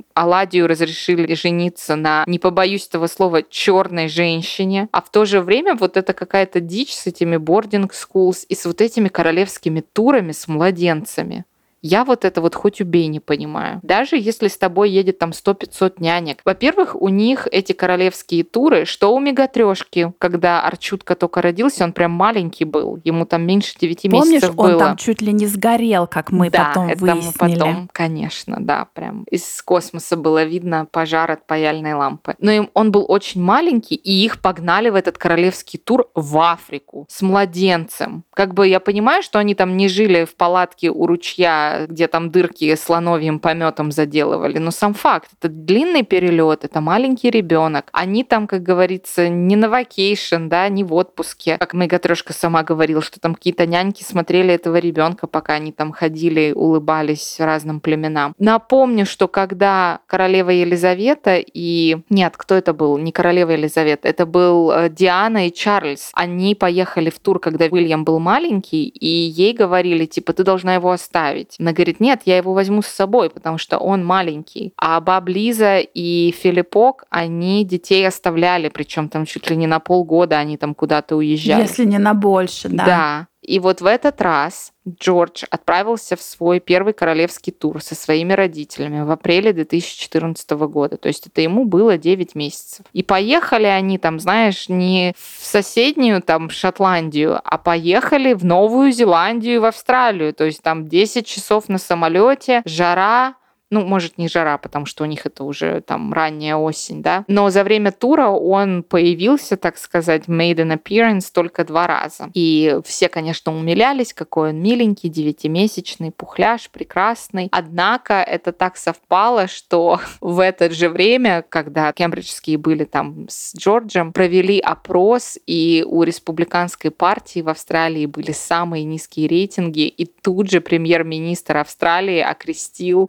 Аладию 0.57 0.67
разрешили 0.67 1.33
жениться 1.35 1.95
на, 1.95 2.23
не 2.27 2.39
побоюсь 2.39 2.87
этого 2.87 3.07
слова, 3.07 3.43
черной 3.43 4.07
женщине. 4.07 4.87
А 4.91 5.01
в 5.01 5.09
то 5.09 5.25
же 5.25 5.41
время 5.41 5.75
вот 5.75 5.97
это 5.97 6.13
какая-то 6.13 6.59
дичь 6.59 6.93
с 6.93 7.07
этими 7.07 7.37
boarding 7.37 7.91
schools 7.91 8.45
и 8.49 8.55
с 8.55 8.65
вот 8.65 8.81
этими 8.81 9.07
королевскими 9.07 9.81
турами 9.81 10.31
с 10.31 10.47
младенцами. 10.47 11.45
Я 11.89 12.03
вот 12.03 12.25
это 12.25 12.41
вот 12.41 12.53
хоть 12.53 12.81
убей 12.81 13.07
не 13.07 13.21
понимаю. 13.21 13.79
Даже 13.81 14.17
если 14.17 14.49
с 14.49 14.57
тобой 14.57 14.89
едет 14.89 15.19
там 15.19 15.29
100-500 15.29 15.93
нянек. 15.99 16.41
Во-первых, 16.43 17.01
у 17.01 17.07
них 17.07 17.47
эти 17.49 17.71
королевские 17.71 18.43
туры, 18.43 18.83
что 18.83 19.15
у 19.15 19.19
мегатрешки, 19.21 20.11
когда 20.17 20.61
Арчутка 20.63 21.15
только 21.15 21.41
родился, 21.41 21.85
он 21.85 21.93
прям 21.93 22.11
маленький 22.11 22.65
был. 22.65 22.99
Ему 23.05 23.25
там 23.25 23.43
меньше 23.43 23.73
9 23.79 24.01
Помнишь, 24.11 24.27
месяцев 24.27 24.49
он 24.57 24.71
было. 24.71 24.79
там 24.79 24.97
чуть 24.97 25.21
ли 25.21 25.31
не 25.31 25.47
сгорел, 25.47 26.07
как 26.07 26.29
мы 26.31 26.49
да, 26.49 26.65
потом 26.65 26.89
это 26.89 27.05
мы 27.05 27.13
выяснили. 27.13 27.55
потом, 27.55 27.89
конечно, 27.93 28.57
да, 28.59 28.87
прям 28.93 29.23
из 29.31 29.61
космоса 29.61 30.17
было 30.17 30.43
видно 30.43 30.87
пожар 30.91 31.31
от 31.31 31.47
паяльной 31.47 31.93
лампы. 31.93 32.35
Но 32.39 32.51
им 32.51 32.69
он 32.73 32.91
был 32.91 33.05
очень 33.07 33.41
маленький, 33.41 33.95
и 33.95 34.11
их 34.11 34.41
погнали 34.41 34.89
в 34.89 34.95
этот 34.95 35.17
королевский 35.17 35.79
тур 35.79 36.09
в 36.13 36.37
Африку 36.37 37.05
с 37.09 37.21
младенцем. 37.21 38.25
Как 38.33 38.53
бы 38.53 38.67
я 38.67 38.81
понимаю, 38.81 39.23
что 39.23 39.39
они 39.39 39.55
там 39.55 39.77
не 39.77 39.87
жили 39.87 40.25
в 40.25 40.35
палатке 40.35 40.91
у 40.91 41.07
ручья, 41.07 41.76
где 41.87 42.07
там 42.07 42.31
дырки 42.31 42.75
слоновьим 42.75 43.39
пометом 43.39 43.91
заделывали, 43.91 44.57
но 44.57 44.71
сам 44.71 44.93
факт, 44.93 45.29
это 45.39 45.49
длинный 45.49 46.03
перелет, 46.03 46.63
это 46.63 46.81
маленький 46.81 47.29
ребенок. 47.29 47.89
Они 47.91 48.23
там, 48.23 48.47
как 48.47 48.63
говорится, 48.63 49.29
не 49.29 49.55
на 49.55 49.69
vacation, 49.69 50.47
да, 50.47 50.67
не 50.69 50.83
в 50.83 50.93
отпуске. 50.93 51.57
Как 51.57 51.73
Мегатрешка 51.73 52.33
сама 52.33 52.63
говорила, 52.63 53.01
что 53.01 53.19
там 53.19 53.35
какие-то 53.35 53.65
няньки 53.65 54.03
смотрели 54.03 54.53
этого 54.53 54.77
ребенка, 54.77 55.27
пока 55.27 55.53
они 55.53 55.71
там 55.71 55.91
ходили, 55.91 56.53
улыбались 56.55 57.37
разным 57.39 57.79
племенам. 57.79 58.33
Напомню, 58.39 59.05
что 59.05 59.27
когда 59.27 59.99
королева 60.07 60.49
Елизавета 60.49 61.37
и... 61.37 61.97
Нет, 62.09 62.35
кто 62.37 62.55
это 62.55 62.73
был? 62.73 62.97
Не 62.97 63.11
королева 63.11 63.51
Елизавета, 63.51 64.07
это 64.07 64.25
был 64.25 64.71
э, 64.71 64.89
Диана 64.89 65.47
и 65.47 65.53
Чарльз. 65.53 66.09
Они 66.13 66.55
поехали 66.55 67.09
в 67.09 67.19
тур, 67.19 67.39
когда 67.39 67.65
Уильям 67.65 68.03
был 68.03 68.19
маленький, 68.19 68.87
и 68.87 69.07
ей 69.07 69.53
говорили, 69.53 70.05
типа, 70.05 70.33
ты 70.33 70.43
должна 70.43 70.75
его 70.75 70.91
оставить. 70.91 71.55
Она 71.59 71.71
говорит, 71.71 71.99
нет, 71.99 72.21
я 72.25 72.37
его 72.37 72.53
возьму 72.53 72.81
с 72.81 72.87
собой, 72.87 73.29
потому 73.29 73.57
что 73.57 73.77
он 73.77 74.05
маленький. 74.05 74.73
А 74.77 74.99
баб 75.01 75.27
Лиза 75.27 75.79
и 75.79 76.31
Филиппок, 76.31 77.05
они 77.09 77.63
детей 77.63 78.07
оставляли, 78.07 78.69
причем 78.69 79.09
там 79.09 79.25
чуть 79.25 79.49
ли 79.49 79.55
не 79.55 79.67
на 79.67 79.79
полгода 79.79 80.37
они 80.37 80.57
там 80.57 80.75
куда-то 80.75 81.15
уезжали. 81.15 81.61
Если 81.61 81.85
не 81.85 81.97
на 81.97 82.13
больше, 82.13 82.69
да. 82.69 82.85
Да. 82.85 83.27
И 83.47 83.59
вот 83.59 83.79
в 83.79 83.85
этот 83.85 84.21
раз 84.21 84.73
Джордж 84.87 85.45
отправился 85.49 86.17
в 86.17 86.21
свой 86.21 86.59
первый 86.59 86.93
королевский 86.93 87.53
тур 87.53 87.81
со 87.81 87.95
своими 87.95 88.33
родителями 88.33 89.01
в 89.03 89.09
апреле 89.09 89.53
2014 89.53 90.51
года. 90.51 90.97
То 90.97 91.07
есть 91.07 91.27
это 91.27 91.39
ему 91.39 91.63
было 91.63 91.97
9 91.97 92.35
месяцев. 92.35 92.85
И 92.91 93.03
поехали 93.03 93.65
они 93.65 93.97
там, 93.97 94.19
знаешь, 94.19 94.67
не 94.67 95.13
в 95.17 95.45
соседнюю 95.45 96.21
там 96.21 96.49
Шотландию, 96.49 97.39
а 97.41 97.57
поехали 97.57 98.33
в 98.33 98.43
Новую 98.43 98.91
Зеландию 98.91 99.55
и 99.55 99.59
в 99.59 99.65
Австралию. 99.65 100.33
То 100.33 100.43
есть 100.43 100.61
там 100.61 100.85
10 100.85 101.25
часов 101.25 101.69
на 101.69 101.77
самолете, 101.77 102.61
жара, 102.65 103.35
ну, 103.69 103.85
может, 103.85 104.17
не 104.17 104.27
жара, 104.27 104.57
потому 104.57 104.85
что 104.85 105.03
у 105.03 105.07
них 105.07 105.25
это 105.25 105.43
уже 105.43 105.81
там 105.81 106.13
ранняя 106.13 106.55
осень, 106.55 107.01
да. 107.01 107.25
Но 107.27 107.49
за 107.49 107.63
время 107.63 107.91
тура 107.91 108.27
он 108.27 108.83
появился, 108.83 109.57
так 109.57 109.77
сказать, 109.77 110.25
made 110.27 110.55
an 110.55 110.79
appearance 110.81 111.25
только 111.33 111.65
два 111.65 111.87
раза. 111.87 112.29
И 112.33 112.79
все, 112.85 113.09
конечно, 113.09 113.55
умилялись, 113.57 114.13
какой 114.13 114.49
он 114.49 114.61
миленький, 114.61 115.09
девятимесячный, 115.09 116.11
пухляш, 116.11 116.69
прекрасный. 116.69 117.49
Однако 117.51 118.15
это 118.15 118.51
так 118.51 118.77
совпало, 118.77 119.47
что 119.47 119.99
в 120.21 120.39
это 120.39 120.69
же 120.69 120.89
время, 120.89 121.43
когда 121.47 121.91
кембриджские 121.91 122.57
были 122.57 122.85
там 122.85 123.27
с 123.29 123.55
Джорджем, 123.55 124.13
провели 124.13 124.59
опрос, 124.59 125.37
и 125.45 125.83
у 125.87 126.03
республиканской 126.03 126.91
партии 126.91 127.41
в 127.41 127.49
Австралии 127.49 128.05
были 128.05 128.31
самые 128.31 128.83
низкие 128.83 129.27
рейтинги, 129.27 129.87
и 129.87 130.05
тут 130.05 130.49
же 130.49 130.61
премьер-министр 130.61 131.57
Австралии 131.57 132.19
окрестил 132.19 133.07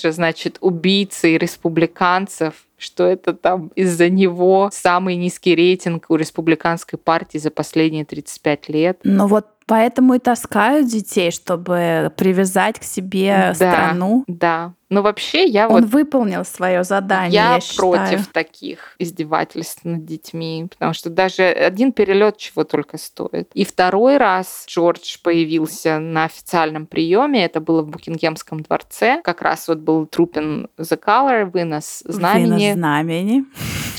Джорджа, 0.00 0.12
значит, 0.12 0.58
убийцей 0.60 1.38
республиканцев 1.38 2.66
что 2.80 3.04
это 3.04 3.34
там 3.34 3.70
из-за 3.74 4.08
него 4.08 4.70
самый 4.72 5.16
низкий 5.16 5.54
рейтинг 5.54 6.06
у 6.08 6.16
республиканской 6.16 6.98
партии 6.98 7.36
за 7.36 7.50
последние 7.50 8.06
35 8.06 8.68
лет. 8.70 9.00
Ну 9.04 9.26
вот 9.26 9.48
Поэтому 9.70 10.14
и 10.14 10.18
таскают 10.18 10.88
детей, 10.88 11.30
чтобы 11.30 12.12
привязать 12.16 12.80
к 12.80 12.82
себе 12.82 13.54
да, 13.56 13.72
страну. 13.72 14.24
Да. 14.26 14.74
Но 14.88 15.02
вообще 15.02 15.44
я 15.44 15.68
Он 15.68 15.82
вот... 15.82 15.92
выполнил 15.92 16.44
свое 16.44 16.82
задание, 16.82 17.34
я, 17.34 17.54
я 17.54 17.60
против 17.76 18.18
считаю. 18.18 18.24
таких 18.32 18.96
издевательств 18.98 19.84
над 19.84 20.04
детьми, 20.04 20.66
потому 20.68 20.92
что 20.92 21.08
даже 21.08 21.44
один 21.44 21.92
перелет 21.92 22.36
чего 22.36 22.64
только 22.64 22.98
стоит. 22.98 23.48
И 23.54 23.64
второй 23.64 24.16
раз 24.16 24.64
Джордж 24.66 25.18
появился 25.22 26.00
на 26.00 26.24
официальном 26.24 26.86
приеме, 26.86 27.44
это 27.44 27.60
было 27.60 27.82
в 27.82 27.86
Букингемском 27.90 28.62
дворце, 28.62 29.20
как 29.22 29.40
раз 29.42 29.68
вот 29.68 29.78
был 29.78 30.06
трупен 30.06 30.68
The 30.78 31.00
Color, 31.00 31.44
вынос 31.44 32.02
знамени. 32.04 32.48
Вынос 32.48 32.72
знамени. 32.74 33.44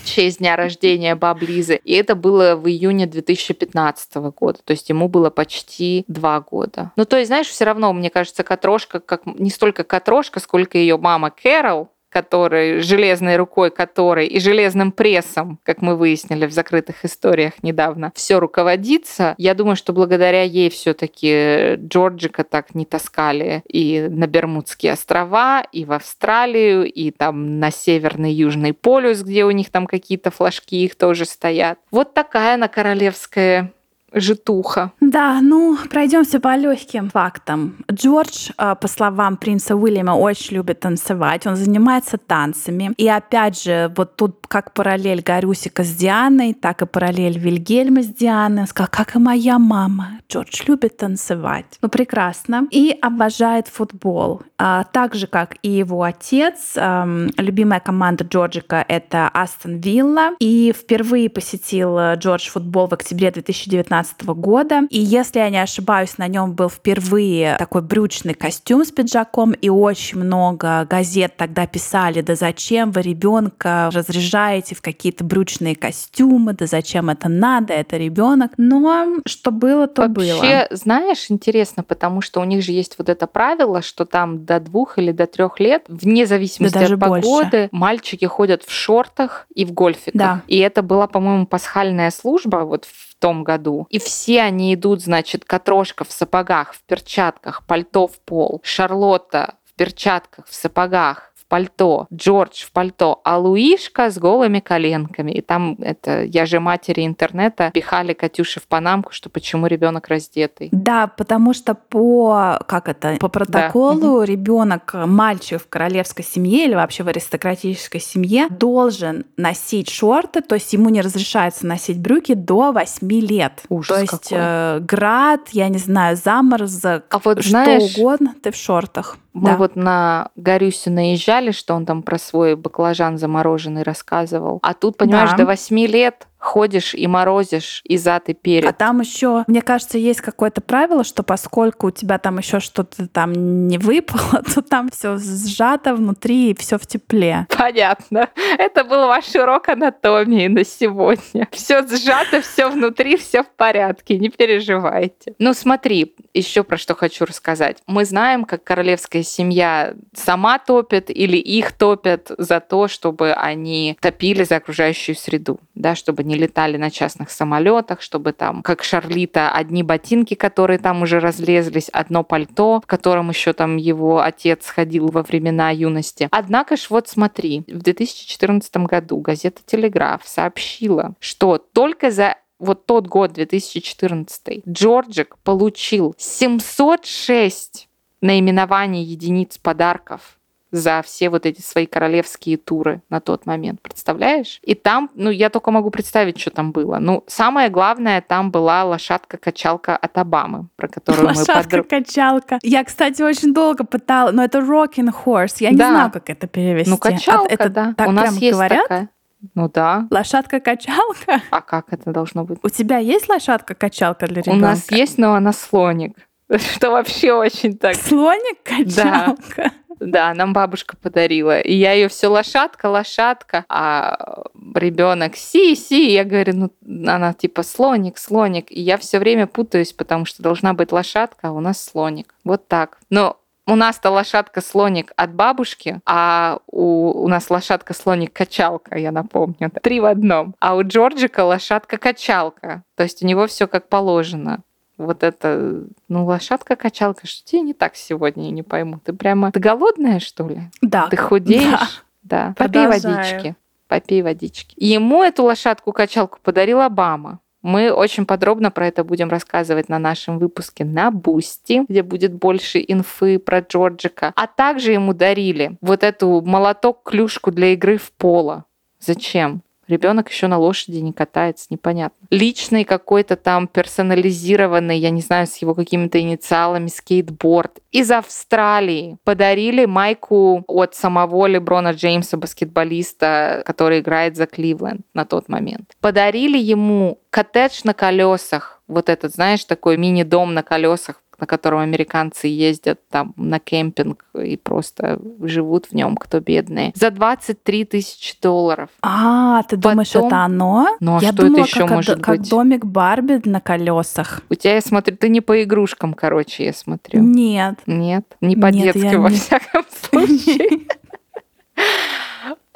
В 0.01 0.05
честь 0.05 0.39
дня 0.39 0.55
рождения 0.55 1.15
баб 1.15 1.41
Лизы. 1.41 1.79
И 1.83 1.93
это 1.93 2.15
было 2.15 2.55
в 2.55 2.67
июне 2.67 3.05
2015 3.05 4.15
года, 4.15 4.59
то 4.63 4.71
есть 4.71 4.89
ему 4.89 5.07
было 5.07 5.29
почти 5.29 6.03
два 6.07 6.39
года. 6.41 6.91
Ну, 6.95 7.05
то 7.05 7.17
есть, 7.17 7.27
знаешь, 7.27 7.47
все 7.47 7.65
равно, 7.65 7.93
мне 7.93 8.09
кажется, 8.09 8.43
Катрошка, 8.43 8.99
как 8.99 9.25
не 9.25 9.49
столько 9.49 9.83
Катрошка, 9.83 10.39
сколько 10.39 10.77
ее 10.77 10.97
мама 10.97 11.29
Кэрол, 11.29 11.89
который 12.11 12.81
железной 12.81 13.37
рукой 13.37 13.71
которой 13.71 14.27
и 14.27 14.39
железным 14.39 14.91
прессом, 14.91 15.59
как 15.63 15.81
мы 15.81 15.95
выяснили 15.95 16.45
в 16.45 16.51
закрытых 16.51 17.05
историях 17.05 17.53
недавно, 17.63 18.11
все 18.15 18.39
руководится. 18.39 19.33
Я 19.37 19.53
думаю, 19.53 19.75
что 19.75 19.93
благодаря 19.93 20.43
ей 20.43 20.69
все-таки 20.69 21.75
Джорджика 21.75 22.43
так 22.43 22.75
не 22.75 22.85
таскали 22.85 23.63
и 23.67 24.07
на 24.09 24.27
Бермудские 24.27 24.93
острова, 24.93 25.61
и 25.71 25.85
в 25.85 25.93
Австралию, 25.93 26.85
и 26.91 27.11
там 27.11 27.59
на 27.59 27.71
Северный 27.71 28.33
Южный 28.33 28.73
полюс, 28.73 29.21
где 29.21 29.45
у 29.45 29.51
них 29.51 29.69
там 29.69 29.87
какие-то 29.87 30.31
флажки 30.31 30.83
их 30.83 30.95
тоже 30.95 31.25
стоят. 31.25 31.79
Вот 31.91 32.13
такая 32.13 32.55
она 32.55 32.67
королевская 32.67 33.71
житуха. 34.13 34.91
Да, 34.99 35.39
ну, 35.41 35.77
пройдемся 35.89 36.39
по 36.39 36.55
легким 36.55 37.09
фактам. 37.09 37.75
Джордж, 37.91 38.49
э, 38.57 38.75
по 38.75 38.87
словам 38.87 39.37
принца 39.37 39.75
Уильяма, 39.75 40.11
очень 40.11 40.57
любит 40.57 40.79
танцевать. 40.79 41.47
Он 41.47 41.55
занимается 41.55 42.17
танцами. 42.17 42.93
И 42.97 43.07
опять 43.07 43.63
же, 43.63 43.91
вот 43.95 44.15
тут 44.15 44.47
как 44.47 44.73
параллель 44.73 45.21
Гарюсика 45.21 45.83
с 45.83 45.95
Дианой, 45.95 46.53
так 46.53 46.81
и 46.81 46.85
параллель 46.85 47.37
Вильгельма 47.37 48.03
с 48.03 48.07
Дианой. 48.07 48.61
Он 48.61 48.67
сказал, 48.67 48.89
как 48.91 49.15
и 49.15 49.19
моя 49.19 49.59
мама. 49.59 50.19
Джордж 50.29 50.63
любит 50.67 50.97
танцевать. 50.97 51.77
Ну, 51.81 51.89
прекрасно. 51.89 52.67
И 52.71 52.97
обожает 53.01 53.67
футбол. 53.67 54.41
А, 54.57 54.83
так 54.91 55.15
же, 55.15 55.27
как 55.27 55.55
и 55.61 55.69
его 55.69 56.03
отец. 56.03 56.73
Эм, 56.75 57.31
любимая 57.37 57.79
команда 57.79 58.25
Джорджика— 58.25 58.85
это 58.87 59.29
Астон 59.33 59.77
Вилла. 59.77 60.31
И 60.39 60.73
впервые 60.73 61.29
посетил 61.29 61.97
э, 61.97 62.15
Джордж 62.15 62.49
футбол 62.49 62.87
в 62.87 62.93
октябре 62.93 63.31
2019 63.31 64.00
года. 64.25 64.83
И 64.89 64.99
если 64.99 65.39
я 65.39 65.49
не 65.49 65.61
ошибаюсь, 65.61 66.17
на 66.17 66.27
нем 66.27 66.53
был 66.53 66.69
впервые 66.69 67.55
такой 67.57 67.81
брючный 67.81 68.33
костюм 68.33 68.85
с 68.85 68.91
пиджаком, 68.91 69.51
и 69.51 69.69
очень 69.69 70.19
много 70.19 70.85
газет 70.89 71.35
тогда 71.37 71.67
писали, 71.67 72.21
да 72.21 72.35
зачем 72.35 72.91
вы 72.91 73.01
ребенка 73.01 73.89
разряжаете 73.93 74.75
в 74.75 74.81
какие-то 74.81 75.23
брючные 75.23 75.75
костюмы, 75.75 76.53
да 76.53 76.65
зачем 76.65 77.09
это 77.09 77.29
надо, 77.29 77.73
это 77.73 77.97
ребенок. 77.97 78.51
Но 78.57 79.17
что 79.25 79.51
было, 79.51 79.87
то 79.87 80.03
Вообще, 80.03 80.13
было. 80.13 80.37
Вообще, 80.37 80.67
знаешь, 80.71 81.25
интересно, 81.29 81.83
потому 81.83 82.21
что 82.21 82.39
у 82.39 82.43
них 82.43 82.63
же 82.63 82.71
есть 82.71 82.95
вот 82.97 83.09
это 83.09 83.27
правило, 83.27 83.81
что 83.81 84.05
там 84.05 84.45
до 84.45 84.59
двух 84.59 84.97
или 84.97 85.11
до 85.11 85.27
трех 85.27 85.59
лет, 85.59 85.83
вне 85.87 86.25
зависимости 86.25 86.73
Да 86.73 86.85
от 86.85 86.99
погоды, 86.99 87.49
больше. 87.51 87.69
мальчики 87.71 88.25
ходят 88.25 88.63
в 88.63 88.71
шортах 88.71 89.47
и 89.53 89.65
в 89.65 89.71
гольфиках. 89.73 90.19
Да. 90.19 90.41
И 90.47 90.57
это 90.57 90.81
была, 90.81 91.07
по-моему, 91.07 91.45
пасхальная 91.45 92.11
служба 92.11 92.57
вот 92.57 92.85
в 92.85 93.11
том 93.21 93.43
году. 93.43 93.87
И 93.91 93.99
все 93.99 94.41
они 94.41 94.73
идут, 94.73 95.01
значит, 95.01 95.43
Катрошка 95.43 96.05
в 96.05 96.13
сапогах, 96.13 96.73
в 96.73 96.81
перчатках, 96.83 97.65
пальто 97.65 98.07
в 98.07 98.21
пол, 98.21 98.61
Шарлотта 98.63 99.55
в 99.65 99.73
перчатках, 99.73 100.47
в 100.47 100.55
сапогах, 100.55 101.30
пальто, 101.51 102.07
Джордж 102.13 102.63
в 102.63 102.71
пальто, 102.71 103.19
а 103.25 103.37
Луишка 103.37 104.09
с 104.09 104.17
голыми 104.17 104.61
коленками. 104.61 105.31
И 105.31 105.41
там 105.41 105.75
это 105.81 106.23
я 106.23 106.45
же 106.45 106.61
матери 106.61 107.05
интернета 107.05 107.71
пихали 107.73 108.13
Катюше 108.13 108.61
в 108.61 108.67
панамку, 108.67 109.11
что 109.11 109.29
почему 109.29 109.67
ребенок 109.67 110.07
раздетый. 110.07 110.69
Да, 110.71 111.07
потому 111.07 111.53
что 111.53 111.75
по 111.75 112.57
как 112.67 112.87
это 112.87 113.17
по 113.19 113.27
протоколу 113.27 114.23
ребенок, 114.23 114.93
мальчик 114.93 115.61
в 115.61 115.67
королевской 115.67 116.23
семье 116.23 116.67
или 116.67 116.73
вообще 116.73 117.03
в 117.03 117.09
аристократической 117.09 117.99
семье 117.99 118.47
должен 118.49 119.25
носить 119.35 119.89
шорты, 119.89 120.39
то 120.41 120.55
есть 120.55 120.71
ему 120.71 120.87
не 120.87 121.01
разрешается 121.01 121.67
носить 121.67 121.99
брюки 121.99 122.33
до 122.33 122.71
8 122.71 123.11
лет. 123.19 123.63
Ужас 123.67 123.93
то 123.93 123.99
есть 123.99 124.29
какой. 124.29 124.37
э, 124.39 124.79
град, 124.79 125.49
я 125.51 125.67
не 125.67 125.79
знаю, 125.79 126.15
заморозок, 126.15 127.07
А 127.09 127.19
вот 127.21 127.41
что 127.41 127.49
знаешь, 127.49 127.97
угодно, 127.97 128.35
ты 128.41 128.51
в 128.51 128.55
шортах. 128.55 129.17
Мы 129.33 129.51
Да. 129.51 129.57
вот 129.57 129.75
на 129.77 130.29
Горюсю 130.35 130.91
наезжали, 130.91 131.40
что 131.49 131.73
он 131.73 131.87
там 131.87 132.03
про 132.03 132.19
свой 132.19 132.55
баклажан 132.55 133.17
замороженный 133.17 133.81
рассказывал. 133.81 134.59
А 134.61 134.75
тут, 134.75 134.97
понимаешь, 134.97 135.31
Да. 135.31 135.37
до 135.37 135.45
восьми 135.47 135.87
лет 135.87 136.27
ходишь 136.41 136.93
и 136.95 137.07
морозишь 137.07 137.81
и 137.85 137.97
зад, 137.97 138.27
и 138.29 138.31
А 138.31 138.35
перед. 138.35 138.77
там 138.77 138.99
еще, 138.99 139.43
мне 139.47 139.61
кажется, 139.61 139.97
есть 139.97 140.21
какое-то 140.21 140.59
правило, 140.61 141.03
что 141.03 141.23
поскольку 141.23 141.87
у 141.87 141.91
тебя 141.91 142.17
там 142.17 142.39
еще 142.39 142.59
что-то 142.59 143.07
там 143.07 143.67
не 143.67 143.77
выпало, 143.77 144.43
то 144.55 144.61
там 144.61 144.89
все 144.89 145.17
сжато 145.17 145.93
внутри 145.95 146.51
и 146.51 146.55
все 146.57 146.77
в 146.77 146.87
тепле. 146.87 147.47
Понятно. 147.55 148.29
Это 148.57 148.83
был 148.83 149.07
ваш 149.07 149.33
урок 149.35 149.69
анатомии 149.69 150.47
на 150.47 150.65
сегодня. 150.65 151.47
Все 151.51 151.85
сжато, 151.87 152.41
все 152.41 152.69
внутри, 152.69 153.17
все 153.17 153.43
в 153.43 153.49
порядке, 153.49 154.17
не 154.17 154.29
переживайте. 154.29 155.35
Ну 155.37 155.53
смотри, 155.53 156.15
еще 156.33 156.63
про 156.63 156.77
что 156.77 156.95
хочу 156.95 157.25
рассказать. 157.25 157.77
Мы 157.85 158.03
знаем, 158.05 158.45
как 158.45 158.63
королевская 158.63 159.23
семья 159.23 159.93
сама 160.13 160.57
топит 160.57 161.09
или 161.09 161.37
их 161.37 161.71
топят 161.73 162.31
за 162.37 162.59
то, 162.59 162.87
чтобы 162.87 163.33
они 163.33 163.97
топили 164.01 164.43
за 164.43 164.55
окружающую 164.55 165.15
среду, 165.15 165.59
да, 165.75 165.95
чтобы 165.95 166.23
не 166.31 166.37
летали 166.37 166.77
на 166.77 166.89
частных 166.89 167.29
самолетах, 167.29 168.01
чтобы 168.01 168.31
там, 168.31 168.63
как 168.63 168.83
Шарлита, 168.83 169.51
одни 169.51 169.83
ботинки, 169.83 170.33
которые 170.33 170.79
там 170.79 171.01
уже 171.01 171.19
разлезлись, 171.19 171.89
одно 171.89 172.23
пальто, 172.23 172.79
в 172.81 172.87
котором 172.87 173.29
еще 173.29 173.53
там 173.53 173.75
его 173.75 174.21
отец 174.21 174.67
ходил 174.67 175.07
во 175.07 175.23
времена 175.23 175.71
юности. 175.71 176.29
Однако 176.31 176.77
ж 176.77 176.87
вот 176.89 177.09
смотри, 177.09 177.63
в 177.67 177.79
2014 177.83 178.77
году 178.77 179.17
газета 179.17 179.61
«Телеграф» 179.65 180.21
сообщила, 180.25 181.15
что 181.19 181.57
только 181.57 182.11
за 182.11 182.37
вот 182.59 182.85
тот 182.85 183.07
год, 183.07 183.33
2014, 183.33 184.63
Джорджик 184.67 185.37
получил 185.39 186.15
706 186.17 187.89
наименований 188.21 189.03
единиц 189.03 189.57
подарков 189.57 190.37
за 190.71 191.01
все 191.03 191.29
вот 191.29 191.45
эти 191.45 191.61
свои 191.61 191.85
королевские 191.85 192.57
туры 192.57 193.01
на 193.09 193.19
тот 193.19 193.45
момент. 193.45 193.81
Представляешь? 193.81 194.59
И 194.63 194.73
там, 194.73 195.09
ну, 195.15 195.29
я 195.29 195.49
только 195.49 195.69
могу 195.71 195.89
представить, 195.91 196.39
что 196.39 196.49
там 196.49 196.71
было. 196.71 196.97
Ну, 196.99 197.23
самое 197.27 197.69
главное, 197.69 198.21
там 198.21 198.51
была 198.51 198.83
лошадка-качалка 198.85 199.95
от 199.97 200.17
Обамы, 200.17 200.67
про 200.77 200.87
которую. 200.87 201.27
Лошадка-качалка. 201.27 202.59
Я, 202.63 202.83
кстати, 202.83 203.21
очень 203.21 203.53
долго 203.53 203.83
пытала, 203.83 204.31
но 204.31 204.43
это 204.43 204.59
rocking 204.59 205.09
horse. 205.25 205.55
Я 205.59 205.71
не 205.71 205.77
Да. 205.77 205.89
знаю, 205.89 206.11
как 206.11 206.29
это 206.29 206.47
перевести. 206.47 206.89
Ну, 206.89 206.97
качалка, 206.97 207.53
это 207.53 207.69
да. 207.69 207.93
так 207.97 208.07
У 208.07 208.11
нас 208.11 208.35
есть 208.37 208.53
говорят? 208.53 208.83
такая. 208.83 209.09
Ну 209.55 209.69
да. 209.69 210.07
Лошадка-качалка? 210.11 211.41
А 211.49 211.61
как 211.61 211.91
это 211.91 212.11
должно 212.11 212.43
быть? 212.45 212.59
У 212.63 212.69
тебя 212.69 212.97
есть 212.99 213.27
лошадка-качалка 213.27 214.27
для 214.27 214.41
ребенка? 214.41 214.57
У 214.57 214.61
нас 214.61 214.91
есть, 214.91 215.17
но 215.17 215.33
она 215.33 215.51
слоник. 215.51 216.15
Что 216.55 216.91
вообще 216.91 217.33
очень 217.33 217.77
так. 217.77 217.95
Слоник-качалка. 217.95 219.35
Да, 219.57 219.71
нам 220.01 220.53
бабушка 220.53 220.97
подарила. 220.97 221.59
И 221.59 221.73
я 221.73 221.93
ее 221.93 222.07
все 222.07 222.27
лошадка, 222.27 222.87
лошадка, 222.87 223.65
а 223.69 224.43
ребенок 224.75 225.35
си, 225.35 225.75
си. 225.75 226.11
Я 226.11 226.23
говорю, 226.23 226.53
ну 226.81 227.09
она 227.09 227.33
типа 227.33 227.63
слоник, 227.63 228.17
слоник. 228.17 228.71
И 228.71 228.81
я 228.81 228.97
все 228.97 229.19
время 229.19 229.47
путаюсь, 229.47 229.93
потому 229.93 230.25
что 230.25 230.43
должна 230.43 230.73
быть 230.73 230.91
лошадка, 230.91 231.49
а 231.49 231.51
у 231.51 231.59
нас 231.59 231.83
слоник. 231.83 232.33
Вот 232.43 232.67
так. 232.67 232.97
Но 233.09 233.37
у 233.67 233.75
нас-то 233.75 234.09
лошадка-слоник 234.09 235.13
от 235.15 235.33
бабушки, 235.33 236.01
а 236.05 236.59
у, 236.67 237.23
у 237.23 237.27
нас 237.27 237.49
лошадка-слоник-качалка, 237.49 238.97
я 238.97 239.11
напомню. 239.11 239.71
Три 239.81 239.99
в 239.99 240.05
одном. 240.05 240.55
А 240.59 240.75
у 240.75 240.83
Джорджика 240.83 241.41
лошадка-качалка. 241.41 242.83
То 242.95 243.03
есть 243.03 243.23
у 243.23 243.27
него 243.27 243.47
все 243.47 243.67
как 243.67 243.87
положено. 243.87 244.63
Вот 245.01 245.23
это, 245.23 245.83
ну, 246.07 246.25
лошадка-качалка, 246.25 247.27
что 247.27 247.45
тебе 247.45 247.61
не 247.61 247.73
так 247.73 247.95
сегодня, 247.95 248.45
я 248.45 248.51
не 248.51 248.63
пойму. 248.63 248.99
Ты 249.03 249.13
прямо, 249.13 249.51
ты 249.51 249.59
голодная, 249.59 250.19
что 250.19 250.47
ли? 250.47 250.61
Да. 250.81 251.07
Ты 251.07 251.17
худеешь? 251.17 252.03
Да. 252.23 252.53
Попей 252.57 252.85
Продолжаю. 252.85 253.15
водички. 253.15 253.55
Попей 253.87 254.21
водички. 254.21 254.75
И 254.75 254.87
ему 254.87 255.23
эту 255.23 255.43
лошадку-качалку 255.43 256.39
подарил 256.41 256.81
Обама. 256.81 257.39
Мы 257.61 257.91
очень 257.91 258.25
подробно 258.25 258.71
про 258.71 258.87
это 258.87 259.03
будем 259.03 259.29
рассказывать 259.29 259.87
на 259.87 259.99
нашем 259.99 260.39
выпуске 260.39 260.83
на 260.83 261.11
Бусти, 261.11 261.83
где 261.87 262.01
будет 262.01 262.33
больше 262.33 262.83
инфы 262.87 263.37
про 263.37 263.59
Джорджика. 263.59 264.33
А 264.35 264.47
также 264.47 264.93
ему 264.93 265.13
дарили 265.13 265.77
вот 265.81 266.03
эту 266.03 266.41
молоток-клюшку 266.41 267.51
для 267.51 267.73
игры 267.73 267.97
в 267.97 268.11
поло. 268.13 268.65
Зачем? 268.99 269.61
Ребенок 269.91 270.29
еще 270.29 270.47
на 270.47 270.57
лошади 270.57 270.99
не 270.99 271.11
катается, 271.11 271.67
непонятно. 271.69 272.25
Личный 272.29 272.85
какой-то 272.85 273.35
там 273.35 273.67
персонализированный, 273.67 274.97
я 274.97 275.09
не 275.09 275.19
знаю, 275.19 275.47
с 275.47 275.57
его 275.57 275.75
какими-то 275.75 276.17
инициалами, 276.17 276.87
скейтборд. 276.87 277.79
Из 277.91 278.09
Австралии 278.09 279.17
подарили 279.25 279.83
майку 279.83 280.63
от 280.67 280.95
самого 280.95 281.45
Леброна 281.45 281.91
Джеймса, 281.91 282.37
баскетболиста, 282.37 283.63
который 283.65 283.99
играет 283.99 284.37
за 284.37 284.45
Кливленд 284.45 285.01
на 285.13 285.25
тот 285.25 285.49
момент. 285.49 285.91
Подарили 285.99 286.57
ему 286.57 287.19
коттедж 287.29 287.81
на 287.83 287.93
колесах, 287.93 288.81
вот 288.87 289.09
этот, 289.09 289.33
знаешь, 289.33 289.65
такой 289.65 289.97
мини-дом 289.97 290.53
на 290.53 290.63
колесах 290.63 291.21
на 291.41 291.47
котором 291.47 291.79
американцы 291.79 292.47
ездят 292.47 292.99
там 293.09 293.33
на 293.35 293.59
кемпинг 293.59 294.23
и 294.41 294.55
просто 294.57 295.19
живут 295.41 295.87
в 295.87 295.93
нем, 295.93 296.15
кто 296.15 296.39
бедные, 296.39 296.91
за 296.95 297.09
23 297.11 297.85
тысячи 297.85 298.35
долларов. 298.41 298.89
А, 299.01 299.63
ты 299.63 299.75
Потом... 299.75 299.91
думаешь, 299.91 300.15
это 300.15 300.37
оно? 300.37 300.87
Ну, 300.99 301.17
а 301.17 301.21
я 301.21 301.29
что 301.33 301.43
думала, 301.43 301.61
это 301.61 301.67
еще 301.67 301.79
как, 301.81 301.89
может 301.91 302.21
как 302.23 302.37
быть? 302.37 302.49
домик 302.49 302.85
Барби 302.85 303.41
на 303.43 303.59
колесах. 303.59 304.41
У 304.49 304.55
тебя, 304.55 304.75
я 304.75 304.81
смотрю, 304.81 305.17
ты 305.17 305.29
не 305.29 305.41
по 305.41 305.61
игрушкам, 305.63 306.13
короче, 306.13 306.65
я 306.65 306.73
смотрю. 306.73 307.21
Нет. 307.21 307.79
Нет, 307.87 308.25
не 308.39 308.55
по 308.55 308.67
Нет, 308.67 308.93
детски 308.93 309.11
я 309.13 309.19
во 309.19 309.29
не- 309.29 309.35
всяком 309.37 309.83
случае. 310.09 310.87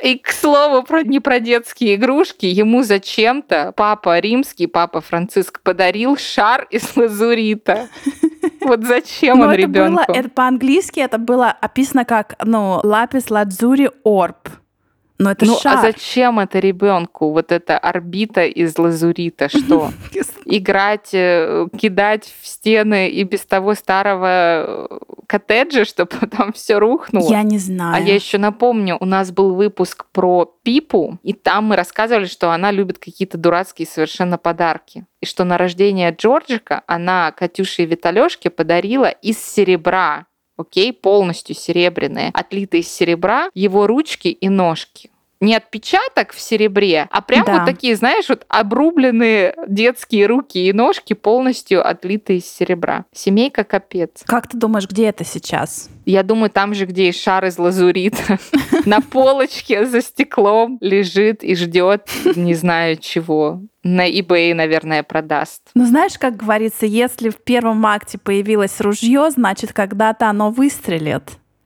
И, 0.06 0.20
к 0.20 0.30
слову, 0.32 0.84
про, 0.84 1.02
не 1.02 1.20
про 1.20 1.40
детские 1.40 1.96
игрушки, 1.96 2.46
ему 2.46 2.84
зачем-то 2.84 3.74
папа 3.76 4.20
римский, 4.20 4.68
папа 4.68 5.02
Франциск 5.02 5.62
подарил 5.62 6.16
шар 6.16 6.68
из 6.70 6.96
лазурита. 6.96 7.88
Вот 8.62 8.84
зачем 8.84 9.40
Но 9.40 9.48
он 9.48 9.54
ребенку? 9.54 10.04
было, 10.08 10.16
это 10.18 10.28
по-английски 10.30 11.00
это 11.00 11.20
было 11.20 11.50
описано 11.50 12.04
как, 12.04 12.36
ну, 12.44 12.80
лапис 12.84 13.30
ладзури 13.30 13.92
орб. 14.04 14.50
Но 15.18 15.32
это 15.32 15.46
Ну, 15.46 15.58
шар. 15.58 15.78
а 15.78 15.82
зачем 15.82 16.40
это 16.40 16.60
ребенку? 16.60 17.32
Вот 17.32 17.52
эта 17.52 17.78
орбита 17.78 18.44
из 18.46 18.78
лазурита, 18.78 19.48
что? 19.48 19.92
Играть, 20.46 21.10
э, 21.14 21.68
кидать 21.78 22.32
в 22.42 22.46
стены 22.46 23.10
и 23.10 23.24
без 23.24 23.46
того 23.46 23.76
старого 23.76 24.28
э, 24.28 24.88
коттеджа, 25.28 25.86
чтобы 25.86 26.12
там 26.38 26.52
все 26.52 26.80
рухнуло? 26.80 27.30
Я 27.32 27.44
не 27.44 27.58
знаю. 27.58 27.96
А 27.96 28.00
я 28.00 28.14
еще 28.14 28.38
напомню, 28.38 28.98
у 29.00 29.06
нас 29.06 29.32
был 29.32 29.56
выпуск 29.56 30.06
про 30.12 30.54
Пипу, 30.64 31.18
и 31.24 31.34
там 31.34 31.66
мы 31.66 31.76
рассказывали, 31.78 32.26
что 32.26 32.52
она 32.52 32.72
любит 32.72 33.00
какие-то 33.00 33.38
дурацкие 33.38 33.88
совершенно 33.88 34.38
подарки. 34.38 35.06
И 35.22 35.26
что 35.26 35.46
на 35.46 35.58
рождение 35.58 36.12
Джорджика 36.12 36.84
она 36.88 37.32
Катюше 37.32 37.84
и 37.84 37.86
Виталешке 37.86 38.50
подарила 38.50 39.08
из 39.10 39.42
серебра, 39.42 40.26
окей, 40.58 40.94
полностью 40.94 41.56
серебряные, 41.56 42.32
отлитые 42.34 42.82
из 42.82 42.92
серебра, 42.92 43.50
его 43.54 43.88
ручки 43.88 44.28
и 44.28 44.50
ножки. 44.50 45.10
Не 45.42 45.56
отпечаток 45.56 46.32
в 46.34 46.40
серебре, 46.40 47.08
а 47.12 47.22
прям 47.22 47.46
Да. 47.46 47.54
вот 47.58 47.66
такие, 47.66 47.96
знаешь, 47.96 48.30
вот 48.30 48.46
обрубленные 48.48 49.54
детские 49.68 50.28
руки 50.28 50.68
и 50.68 50.74
ножки, 50.74 51.14
полностью 51.14 51.88
отлитые 51.88 52.40
из 52.40 52.46
серебра. 52.46 53.06
Семейка 53.12 53.64
капец. 53.64 54.24
Как 54.26 54.48
ты 54.48 54.58
думаешь, 54.58 54.88
где 54.88 55.08
это 55.08 55.24
сейчас? 55.26 55.90
Я 56.06 56.24
думаю, 56.24 56.50
там 56.50 56.74
же, 56.74 56.86
где 56.86 57.10
и 57.10 57.12
шар 57.12 57.46
из 57.46 57.58
лазурита, 57.58 58.38
на 58.86 59.02
полочке 59.02 59.86
за 59.86 60.02
стеклом 60.02 60.78
лежит 60.82 61.44
и 61.44 61.56
ждет 61.56 62.10
не 62.36 62.54
знаю 62.54 62.98
чего. 62.98 63.62
На 63.84 64.10
eBay, 64.10 64.54
наверное, 64.54 65.04
продаст. 65.04 65.62
Ну, 65.76 65.86
знаешь, 65.86 66.18
как 66.18 66.38
говорится, 66.38 66.86
если 66.86 67.30
в 67.30 67.38
первом 67.44 67.86
акте 67.86 68.18
появилось 68.18 68.82
ружье, 68.82 69.30
значит, 69.30 69.74
когда-то 69.74 70.28
оно 70.28 70.50
выстрелит. 70.50 71.24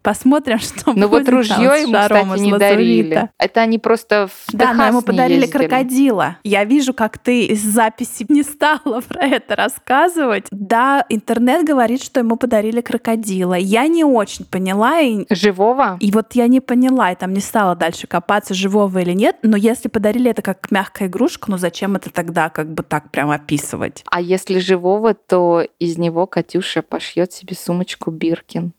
Посмотрим, 0.09 0.57
что 0.57 0.93
Но 0.93 0.93
будет 0.93 1.01
Ну 1.01 1.07
вот 1.07 1.25
там 1.25 1.35
ружье 1.35 1.55
с 1.55 1.81
ему, 1.83 1.93
кстати, 1.93 2.39
не 2.39 2.51
лазурита. 2.51 2.57
дарили. 2.57 3.29
Это 3.37 3.61
они 3.61 3.77
просто 3.77 4.27
в 4.27 4.51
Да, 4.53 4.69
но 4.69 4.73
Техас 4.73 4.87
ему 4.87 4.99
не 5.01 5.05
подарили 5.05 5.41
ездили. 5.41 5.51
крокодила. 5.57 6.37
Я 6.43 6.63
вижу, 6.63 6.95
как 6.95 7.19
ты 7.19 7.45
из 7.45 7.61
записи 7.61 8.25
не 8.29 8.41
стала 8.41 9.01
про 9.01 9.27
это 9.27 9.55
рассказывать. 9.55 10.47
Да, 10.49 11.05
интернет 11.09 11.63
говорит, 11.63 12.01
что 12.01 12.21
ему 12.21 12.37
подарили 12.37 12.81
крокодила. 12.81 13.53
Я 13.53 13.85
не 13.87 14.03
очень 14.03 14.45
поняла, 14.45 14.99
и, 14.99 15.27
Живого? 15.29 15.97
и 15.99 16.09
вот 16.09 16.33
я 16.33 16.47
не 16.47 16.59
поняла, 16.59 17.11
и 17.11 17.15
там 17.15 17.31
не 17.31 17.39
стала 17.39 17.75
дальше 17.75 18.07
копаться, 18.07 18.55
живого 18.55 18.97
или 18.97 19.11
нет. 19.13 19.35
Но 19.43 19.57
если 19.57 19.89
подарили 19.89 20.31
это 20.31 20.41
как 20.41 20.71
мягкая 20.71 21.07
игрушка, 21.07 21.51
ну 21.51 21.59
зачем 21.59 21.95
это 21.97 22.09
тогда 22.09 22.49
как 22.49 22.73
бы 22.73 22.81
так 22.81 23.11
прям 23.11 23.29
описывать? 23.29 24.03
А 24.09 24.21
если 24.21 24.57
живого, 24.57 25.13
то 25.13 25.63
из 25.77 25.99
него 25.99 26.25
Катюша 26.25 26.81
пошьет 26.81 27.31
себе 27.31 27.55
сумочку 27.55 28.09
Биркин. 28.09 28.73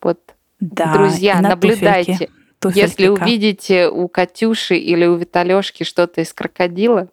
Вот, 0.00 0.18
Да, 0.62 0.92
друзья, 0.92 1.40
на 1.40 1.50
наблюдайте. 1.50 2.28
туфельки. 2.60 2.78
Если 2.78 3.08
увидите 3.08 3.88
у 3.88 4.06
Катюши 4.06 4.76
или 4.76 5.04
у 5.06 5.16
Виталешки 5.16 5.82
что-то 5.82 6.20
из 6.20 6.32
крокодила, 6.32 7.08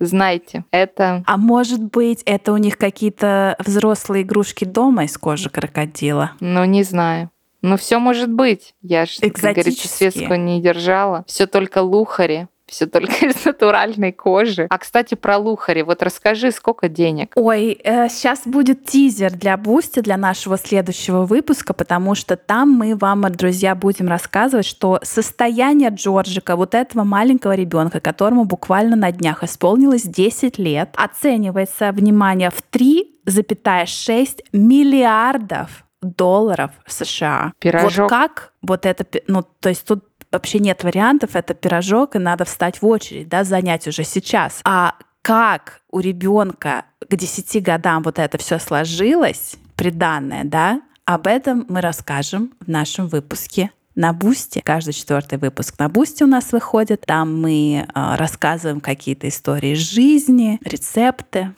знайте, 0.00 0.64
это 0.70 1.22
А 1.26 1.36
может 1.36 1.82
быть, 1.82 2.22
это 2.24 2.52
у 2.52 2.56
них 2.56 2.78
какие-то 2.78 3.56
взрослые 3.58 4.22
игрушки 4.22 4.64
дома 4.64 5.04
из 5.04 5.18
кожи 5.18 5.50
крокодила? 5.50 6.32
Ну, 6.40 6.64
не 6.64 6.82
знаю. 6.82 7.30
Ну, 7.60 7.76
все 7.76 7.98
может 7.98 8.30
быть. 8.30 8.74
Я 8.80 9.04
же, 9.04 9.20
как 9.20 9.32
говорится, 9.32 9.86
светскую 9.86 10.40
не 10.40 10.62
держала. 10.62 11.24
Все 11.26 11.46
только 11.46 11.82
лухари. 11.82 12.46
Все 12.66 12.86
только 12.86 13.12
из 13.26 13.44
натуральной 13.44 14.12
кожи. 14.12 14.66
А, 14.70 14.78
кстати, 14.78 15.14
про 15.14 15.38
лухари. 15.38 15.82
Вот 15.82 16.02
расскажи, 16.02 16.50
сколько 16.50 16.88
денег? 16.88 17.32
Ой, 17.36 17.78
сейчас 17.84 18.42
будет 18.46 18.84
тизер 18.84 19.32
для 19.32 19.56
Бусти, 19.56 20.00
для 20.00 20.16
нашего 20.16 20.56
следующего 20.58 21.24
выпуска, 21.24 21.74
потому 21.74 22.14
что 22.14 22.36
там 22.36 22.70
мы 22.70 22.96
вам, 22.96 23.22
друзья, 23.32 23.74
будем 23.74 24.08
рассказывать, 24.08 24.66
что 24.66 25.00
состояние 25.02 25.90
Джорджика, 25.90 26.56
вот 26.56 26.74
этого 26.74 27.04
маленького 27.04 27.54
ребенка, 27.54 28.00
которому 28.00 28.44
буквально 28.44 28.96
на 28.96 29.12
днях 29.12 29.42
исполнилось 29.42 30.02
10 30.02 30.58
лет, 30.58 30.90
оценивается, 30.96 31.92
внимание, 31.92 32.50
в 32.50 32.62
3,6 32.72 34.44
миллиардов 34.52 35.84
долларов 36.04 36.70
США. 36.86 37.52
Пирожок. 37.58 37.98
Вот 37.98 38.10
как 38.10 38.52
вот 38.62 38.86
это, 38.86 39.06
ну, 39.26 39.42
то 39.60 39.68
есть 39.68 39.86
тут 39.86 40.04
вообще 40.34 40.58
нет 40.58 40.84
вариантов, 40.84 41.30
это 41.34 41.54
пирожок, 41.54 42.16
и 42.16 42.18
надо 42.18 42.44
встать 42.44 42.82
в 42.82 42.86
очередь, 42.86 43.28
да, 43.28 43.44
занять 43.44 43.86
уже 43.88 44.04
сейчас. 44.04 44.60
А 44.64 44.96
как 45.22 45.80
у 45.90 46.00
ребенка 46.00 46.84
к 47.08 47.16
10 47.16 47.62
годам 47.62 48.02
вот 48.02 48.18
это 48.18 48.36
все 48.36 48.58
сложилось, 48.58 49.56
приданное, 49.76 50.44
да, 50.44 50.82
об 51.06 51.26
этом 51.26 51.64
мы 51.68 51.80
расскажем 51.80 52.52
в 52.60 52.68
нашем 52.68 53.08
выпуске 53.08 53.70
на 53.94 54.12
Бусти. 54.12 54.60
Каждый 54.64 54.92
четвертый 54.92 55.38
выпуск 55.38 55.78
на 55.78 55.88
Бусти 55.88 56.24
у 56.24 56.26
нас 56.26 56.52
выходит. 56.52 57.02
Там 57.06 57.40
мы 57.40 57.86
э, 57.86 58.14
рассказываем 58.16 58.80
какие-то 58.80 59.28
истории 59.28 59.72
из 59.72 59.78
жизни, 59.78 60.58
рецепты. 60.64 61.54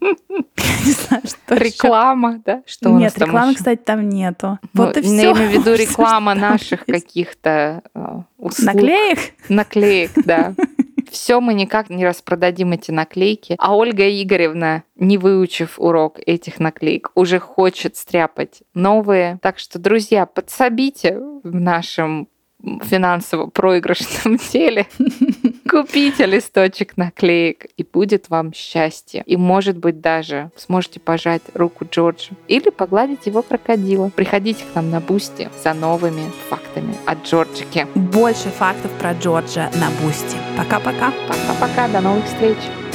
Не 0.00 0.92
знаю, 0.92 1.22
что. 1.24 1.54
Реклама, 1.54 2.40
да? 2.44 2.62
Что 2.66 2.90
у 2.90 2.92
нас 2.94 3.02
Нет, 3.02 3.18
рекламы, 3.18 3.50
ещё? 3.50 3.58
кстати, 3.58 3.80
там 3.82 4.08
нету. 4.08 4.58
Ну, 4.72 4.84
Вот 4.84 4.96
и 4.96 5.00
Я 5.00 5.06
все. 5.06 5.32
имею 5.32 5.34
в 5.50 5.52
виду 5.52 5.74
реклама 5.74 6.34
наших 6.34 6.84
каких-то 6.86 7.82
э, 7.94 8.06
услуг. 8.38 8.74
Наклеек? 8.74 9.18
Наклеек, 9.48 10.10
да. 10.24 10.54
Все 11.10 11.40
мы 11.40 11.54
никак 11.54 11.88
не 11.88 12.04
распродадим 12.04 12.72
эти 12.72 12.90
наклейки. 12.90 13.54
А 13.58 13.76
Ольга 13.76 14.08
Игоревна, 14.08 14.82
не 14.96 15.18
выучив 15.18 15.74
урок 15.78 16.18
этих 16.26 16.58
наклеек, 16.58 17.10
уже 17.14 17.38
хочет 17.38 17.96
стряпать 17.96 18.62
новые. 18.74 19.38
Так 19.40 19.58
что, 19.58 19.78
друзья, 19.78 20.26
подсобите 20.26 21.18
в 21.42 21.54
нашем 21.54 22.28
финансово 22.84 23.46
проигрышном 23.46 24.36
деле. 24.52 24.86
Купите 25.68 26.26
листочек 26.26 26.96
наклеек, 26.96 27.66
и 27.76 27.82
будет 27.84 28.28
вам 28.28 28.52
счастье. 28.52 29.22
И, 29.26 29.36
может 29.36 29.76
быть, 29.76 30.00
даже 30.00 30.50
сможете 30.56 31.00
пожать 31.00 31.42
руку 31.54 31.86
Джорджу 31.90 32.34
или 32.48 32.70
погладить 32.70 33.26
его 33.26 33.42
крокодила. 33.42 34.10
Приходите 34.14 34.64
к 34.64 34.74
нам 34.74 34.90
на 34.90 35.00
Бусти 35.00 35.48
за 35.62 35.74
новыми 35.74 36.30
фактами 36.48 36.94
о 37.06 37.14
Джорджике. 37.14 37.86
Больше 37.94 38.48
фактов 38.50 38.90
про 38.98 39.12
Джорджа 39.12 39.70
на 39.74 39.90
Бусти. 40.02 40.36
Пока-пока. 40.56 41.12
Пока-пока, 41.28 41.88
до 41.88 42.00
новых 42.00 42.24
встреч! 42.24 42.85